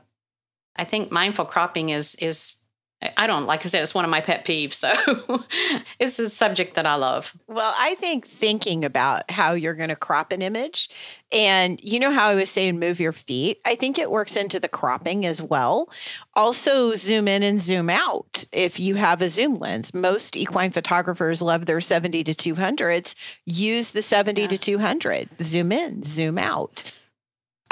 I 0.76 0.84
think 0.84 1.10
mindful 1.10 1.44
cropping 1.44 1.90
is 1.90 2.14
is 2.16 2.56
I 3.16 3.26
don't 3.26 3.46
like 3.46 3.64
I 3.64 3.68
said 3.68 3.82
it's 3.82 3.94
one 3.94 4.04
of 4.04 4.10
my 4.10 4.20
pet 4.20 4.44
peeves. 4.44 4.74
So 4.74 4.92
it's 5.98 6.18
a 6.18 6.28
subject 6.28 6.74
that 6.74 6.86
I 6.86 6.96
love. 6.96 7.32
Well, 7.46 7.74
I 7.78 7.94
think 7.94 8.26
thinking 8.26 8.84
about 8.84 9.30
how 9.30 9.52
you're 9.52 9.74
going 9.74 9.88
to 9.88 9.96
crop 9.96 10.32
an 10.32 10.42
image 10.42 10.90
and 11.32 11.80
you 11.82 11.98
know 11.98 12.12
how 12.12 12.28
I 12.28 12.34
was 12.34 12.50
saying 12.50 12.78
move 12.78 13.00
your 13.00 13.12
feet? 13.12 13.60
I 13.64 13.74
think 13.74 13.98
it 13.98 14.10
works 14.10 14.36
into 14.36 14.60
the 14.60 14.68
cropping 14.68 15.24
as 15.24 15.42
well. 15.42 15.88
Also 16.34 16.94
zoom 16.94 17.26
in 17.26 17.42
and 17.42 17.62
zoom 17.62 17.88
out 17.88 18.44
if 18.52 18.78
you 18.78 18.96
have 18.96 19.22
a 19.22 19.30
zoom 19.30 19.56
lens. 19.56 19.94
Most 19.94 20.36
equine 20.36 20.70
photographers 20.70 21.40
love 21.40 21.66
their 21.66 21.80
70 21.80 22.24
to 22.24 22.34
200s. 22.34 23.14
Use 23.46 23.92
the 23.92 24.02
70 24.02 24.42
yeah. 24.42 24.48
to 24.48 24.58
200. 24.58 25.28
Zoom 25.40 25.72
in, 25.72 26.02
zoom 26.02 26.36
out. 26.36 26.92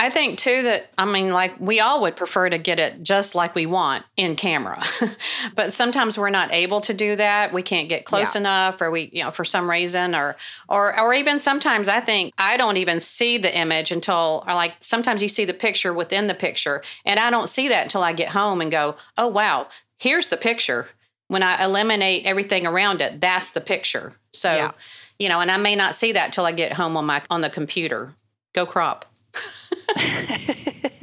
I 0.00 0.10
think 0.10 0.38
too 0.38 0.62
that 0.62 0.90
I 0.96 1.04
mean 1.04 1.32
like 1.32 1.58
we 1.58 1.80
all 1.80 2.02
would 2.02 2.14
prefer 2.14 2.48
to 2.48 2.56
get 2.56 2.78
it 2.78 3.02
just 3.02 3.34
like 3.34 3.56
we 3.56 3.66
want 3.66 4.04
in 4.16 4.36
camera. 4.36 4.80
but 5.56 5.72
sometimes 5.72 6.16
we're 6.16 6.30
not 6.30 6.52
able 6.52 6.80
to 6.82 6.94
do 6.94 7.16
that. 7.16 7.52
We 7.52 7.62
can't 7.62 7.88
get 7.88 8.04
close 8.04 8.34
yeah. 8.36 8.42
enough 8.42 8.80
or 8.80 8.92
we 8.92 9.10
you 9.12 9.24
know 9.24 9.32
for 9.32 9.44
some 9.44 9.68
reason 9.68 10.14
or 10.14 10.36
or 10.68 10.98
or 10.98 11.14
even 11.14 11.40
sometimes 11.40 11.88
I 11.88 11.98
think 11.98 12.32
I 12.38 12.56
don't 12.56 12.76
even 12.76 13.00
see 13.00 13.38
the 13.38 13.54
image 13.56 13.90
until 13.90 14.44
or 14.46 14.54
like 14.54 14.74
sometimes 14.78 15.20
you 15.20 15.28
see 15.28 15.44
the 15.44 15.52
picture 15.52 15.92
within 15.92 16.26
the 16.26 16.34
picture 16.34 16.80
and 17.04 17.18
I 17.18 17.30
don't 17.30 17.48
see 17.48 17.66
that 17.68 17.82
until 17.82 18.04
I 18.04 18.12
get 18.12 18.28
home 18.28 18.60
and 18.60 18.70
go, 18.70 18.94
"Oh 19.16 19.26
wow, 19.26 19.66
here's 19.98 20.28
the 20.28 20.36
picture." 20.36 20.88
When 21.26 21.42
I 21.42 21.62
eliminate 21.62 22.24
everything 22.24 22.66
around 22.66 23.02
it, 23.02 23.20
that's 23.20 23.50
the 23.50 23.60
picture. 23.60 24.14
So, 24.32 24.50
yeah. 24.50 24.70
you 25.18 25.28
know, 25.28 25.40
and 25.40 25.50
I 25.50 25.58
may 25.58 25.76
not 25.76 25.94
see 25.94 26.12
that 26.12 26.32
till 26.32 26.46
I 26.46 26.52
get 26.52 26.72
home 26.72 26.96
on 26.96 27.04
my 27.04 27.20
on 27.28 27.42
the 27.42 27.50
computer. 27.50 28.14
Go 28.54 28.64
crop. 28.64 29.04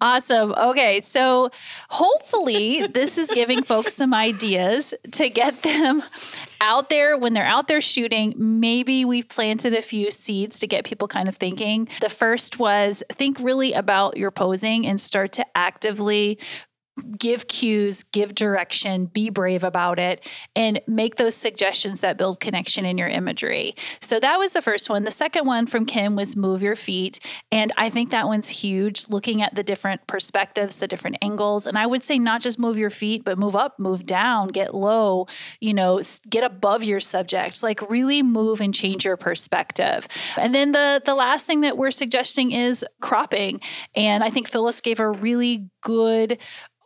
Awesome. 0.00 0.52
Okay. 0.52 1.00
So 1.00 1.50
hopefully, 1.90 2.86
this 2.86 3.18
is 3.18 3.30
giving 3.32 3.62
folks 3.62 3.94
some 3.94 4.14
ideas 4.14 4.94
to 5.12 5.28
get 5.28 5.62
them 5.62 6.02
out 6.60 6.88
there 6.88 7.16
when 7.16 7.34
they're 7.34 7.44
out 7.44 7.66
there 7.66 7.80
shooting. 7.80 8.34
Maybe 8.36 9.04
we've 9.04 9.28
planted 9.28 9.74
a 9.74 9.82
few 9.82 10.10
seeds 10.10 10.60
to 10.60 10.68
get 10.68 10.84
people 10.84 11.08
kind 11.08 11.28
of 11.28 11.36
thinking. 11.36 11.88
The 12.00 12.08
first 12.08 12.58
was 12.60 13.02
think 13.12 13.40
really 13.40 13.72
about 13.72 14.16
your 14.16 14.30
posing 14.30 14.86
and 14.86 15.00
start 15.00 15.32
to 15.32 15.46
actively 15.56 16.38
give 17.18 17.48
cues, 17.48 18.02
give 18.02 18.34
direction, 18.34 19.06
be 19.06 19.30
brave 19.30 19.64
about 19.64 19.98
it, 19.98 20.28
and 20.54 20.80
make 20.86 21.16
those 21.16 21.34
suggestions 21.34 22.00
that 22.00 22.16
build 22.16 22.40
connection 22.40 22.84
in 22.84 22.98
your 22.98 23.08
imagery. 23.08 23.74
So 24.00 24.20
that 24.20 24.38
was 24.38 24.52
the 24.52 24.62
first 24.62 24.88
one. 24.90 25.04
The 25.04 25.10
second 25.10 25.46
one 25.46 25.66
from 25.66 25.86
Kim 25.86 26.16
was 26.16 26.36
move 26.36 26.62
your 26.62 26.76
feet. 26.76 27.20
And 27.50 27.72
I 27.76 27.90
think 27.90 28.10
that 28.10 28.26
one's 28.26 28.48
huge, 28.48 29.08
looking 29.08 29.42
at 29.42 29.54
the 29.54 29.62
different 29.62 30.06
perspectives, 30.06 30.76
the 30.76 30.88
different 30.88 31.16
angles. 31.22 31.66
And 31.66 31.78
I 31.78 31.86
would 31.86 32.04
say 32.04 32.18
not 32.18 32.42
just 32.42 32.58
move 32.58 32.78
your 32.78 32.90
feet, 32.90 33.24
but 33.24 33.38
move 33.38 33.56
up, 33.56 33.78
move 33.78 34.06
down, 34.06 34.48
get 34.48 34.74
low, 34.74 35.26
you 35.60 35.74
know, 35.74 36.00
get 36.28 36.44
above 36.44 36.84
your 36.84 37.00
subject, 37.00 37.62
like 37.62 37.88
really 37.90 38.22
move 38.22 38.60
and 38.60 38.74
change 38.74 39.04
your 39.04 39.16
perspective. 39.16 40.06
And 40.36 40.54
then 40.54 40.72
the, 40.72 41.02
the 41.04 41.14
last 41.14 41.46
thing 41.46 41.62
that 41.62 41.76
we're 41.76 41.90
suggesting 41.90 42.52
is 42.52 42.84
cropping. 43.00 43.60
And 43.94 44.22
I 44.22 44.30
think 44.30 44.48
Phyllis 44.48 44.80
gave 44.80 45.00
a 45.00 45.08
really 45.08 45.68
good 45.82 46.38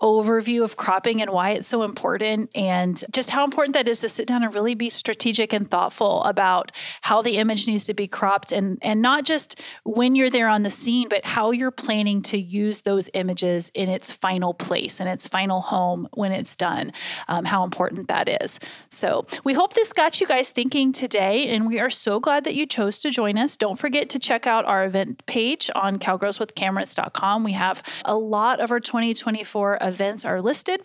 overview 0.02 0.64
of 0.64 0.76
cropping 0.76 1.22
and 1.22 1.30
why 1.30 1.50
it's 1.50 1.68
so 1.68 1.84
important 1.84 2.50
and 2.56 3.04
just 3.12 3.30
how 3.30 3.44
important 3.44 3.72
that 3.74 3.86
is 3.86 4.00
to 4.00 4.08
sit 4.08 4.26
down 4.26 4.42
and 4.42 4.52
really 4.52 4.74
be 4.74 4.90
strategic 4.90 5.52
and 5.52 5.70
thoughtful 5.70 6.24
about 6.24 6.72
how 7.02 7.22
the 7.22 7.36
image 7.36 7.68
needs 7.68 7.84
to 7.84 7.94
be 7.94 8.08
cropped 8.08 8.50
and 8.50 8.78
and 8.82 9.00
not 9.00 9.24
just 9.24 9.62
when 9.84 10.16
you're 10.16 10.28
there 10.28 10.48
on 10.48 10.64
the 10.64 10.70
scene 10.70 11.08
but 11.08 11.24
how 11.24 11.52
you're 11.52 11.70
planning 11.70 12.20
to 12.20 12.36
use 12.36 12.80
those 12.80 13.08
images 13.14 13.70
in 13.74 13.88
its 13.88 14.10
final 14.10 14.52
place 14.52 14.98
and 14.98 15.08
its 15.08 15.28
final 15.28 15.60
home 15.60 16.08
when 16.14 16.32
it's 16.32 16.56
done 16.56 16.92
um, 17.28 17.44
how 17.44 17.62
important 17.62 18.08
that 18.08 18.28
is. 18.42 18.58
So 18.88 19.24
we 19.44 19.54
hope 19.54 19.74
this 19.74 19.92
got 19.92 20.20
you 20.20 20.26
guys 20.26 20.50
thinking 20.50 20.92
today 20.92 21.46
and 21.48 21.68
we 21.68 21.78
are 21.78 21.90
so 21.90 22.18
glad 22.18 22.42
that 22.44 22.56
you 22.56 22.66
chose 22.66 22.98
to 23.00 23.10
join 23.10 23.38
us. 23.38 23.56
Don't 23.56 23.78
forget 23.78 24.10
to 24.10 24.18
check 24.18 24.48
out 24.48 24.64
our 24.64 24.84
event 24.84 25.24
page 25.26 25.70
on 25.76 26.00
cowgirlswithcameras.com 26.00 27.44
we 27.44 27.52
have 27.52 27.84
a 28.04 28.16
lot 28.16 28.58
of 28.58 28.72
our 28.72 28.80
2024 28.80 29.78
events 29.80 29.91
events 29.92 30.24
are 30.24 30.40
listed. 30.40 30.80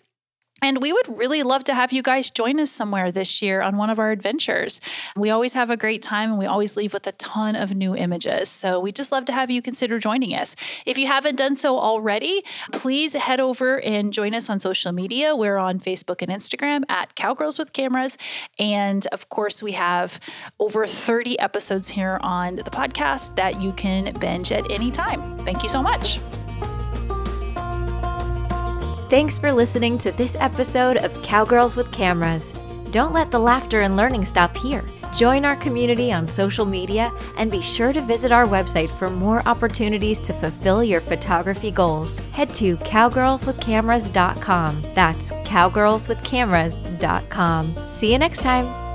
And 0.60 0.82
we 0.82 0.92
would 0.92 1.06
really 1.08 1.42
love 1.44 1.62
to 1.64 1.74
have 1.74 1.92
you 1.92 2.02
guys 2.02 2.30
join 2.30 2.58
us 2.58 2.70
somewhere 2.70 3.12
this 3.12 3.40
year 3.40 3.60
on 3.60 3.76
one 3.76 3.90
of 3.90 3.98
our 3.98 4.10
adventures. 4.10 4.80
We 5.16 5.30
always 5.30 5.54
have 5.54 5.70
a 5.70 5.76
great 5.76 6.02
time 6.02 6.30
and 6.30 6.38
we 6.38 6.46
always 6.46 6.76
leave 6.76 6.92
with 6.92 7.06
a 7.06 7.12
ton 7.12 7.54
of 7.54 7.76
new 7.76 7.94
images. 7.94 8.48
So 8.48 8.80
we 8.80 8.90
just 8.90 9.12
love 9.12 9.24
to 9.26 9.32
have 9.32 9.50
you 9.50 9.62
consider 9.62 10.00
joining 10.00 10.34
us. 10.34 10.56
If 10.84 10.98
you 10.98 11.06
haven't 11.06 11.36
done 11.36 11.54
so 11.54 11.78
already, 11.78 12.42
please 12.72 13.14
head 13.14 13.38
over 13.38 13.80
and 13.80 14.12
join 14.12 14.34
us 14.34 14.50
on 14.50 14.58
social 14.58 14.90
media. 14.90 15.36
We're 15.36 15.58
on 15.58 15.78
Facebook 15.78 16.22
and 16.22 16.30
Instagram 16.30 16.82
at 16.88 17.14
Cowgirls 17.14 17.58
with 17.58 17.72
Cameras. 17.72 18.18
And 18.58 19.06
of 19.12 19.28
course, 19.28 19.62
we 19.62 19.72
have 19.72 20.18
over 20.58 20.88
30 20.88 21.38
episodes 21.38 21.90
here 21.90 22.18
on 22.20 22.56
the 22.56 22.64
podcast 22.64 23.36
that 23.36 23.62
you 23.62 23.72
can 23.74 24.12
binge 24.14 24.50
at 24.50 24.68
any 24.70 24.90
time. 24.90 25.38
Thank 25.38 25.62
you 25.62 25.68
so 25.68 25.82
much. 25.82 26.18
Thanks 29.08 29.38
for 29.38 29.52
listening 29.52 29.96
to 29.98 30.10
this 30.12 30.36
episode 30.38 30.98
of 30.98 31.22
Cowgirls 31.22 31.76
with 31.76 31.90
Cameras. 31.90 32.52
Don't 32.90 33.14
let 33.14 33.30
the 33.30 33.38
laughter 33.38 33.80
and 33.80 33.96
learning 33.96 34.26
stop 34.26 34.54
here. 34.54 34.84
Join 35.14 35.46
our 35.46 35.56
community 35.56 36.12
on 36.12 36.28
social 36.28 36.66
media 36.66 37.10
and 37.38 37.50
be 37.50 37.62
sure 37.62 37.94
to 37.94 38.02
visit 38.02 38.32
our 38.32 38.44
website 38.44 38.90
for 38.98 39.08
more 39.08 39.40
opportunities 39.48 40.20
to 40.20 40.34
fulfill 40.34 40.84
your 40.84 41.00
photography 41.00 41.70
goals. 41.70 42.18
Head 42.32 42.54
to 42.56 42.76
cowgirlswithcameras.com. 42.76 44.82
That's 44.94 45.32
cowgirlswithcameras.com. 45.32 47.88
See 47.88 48.12
you 48.12 48.18
next 48.18 48.42
time. 48.42 48.87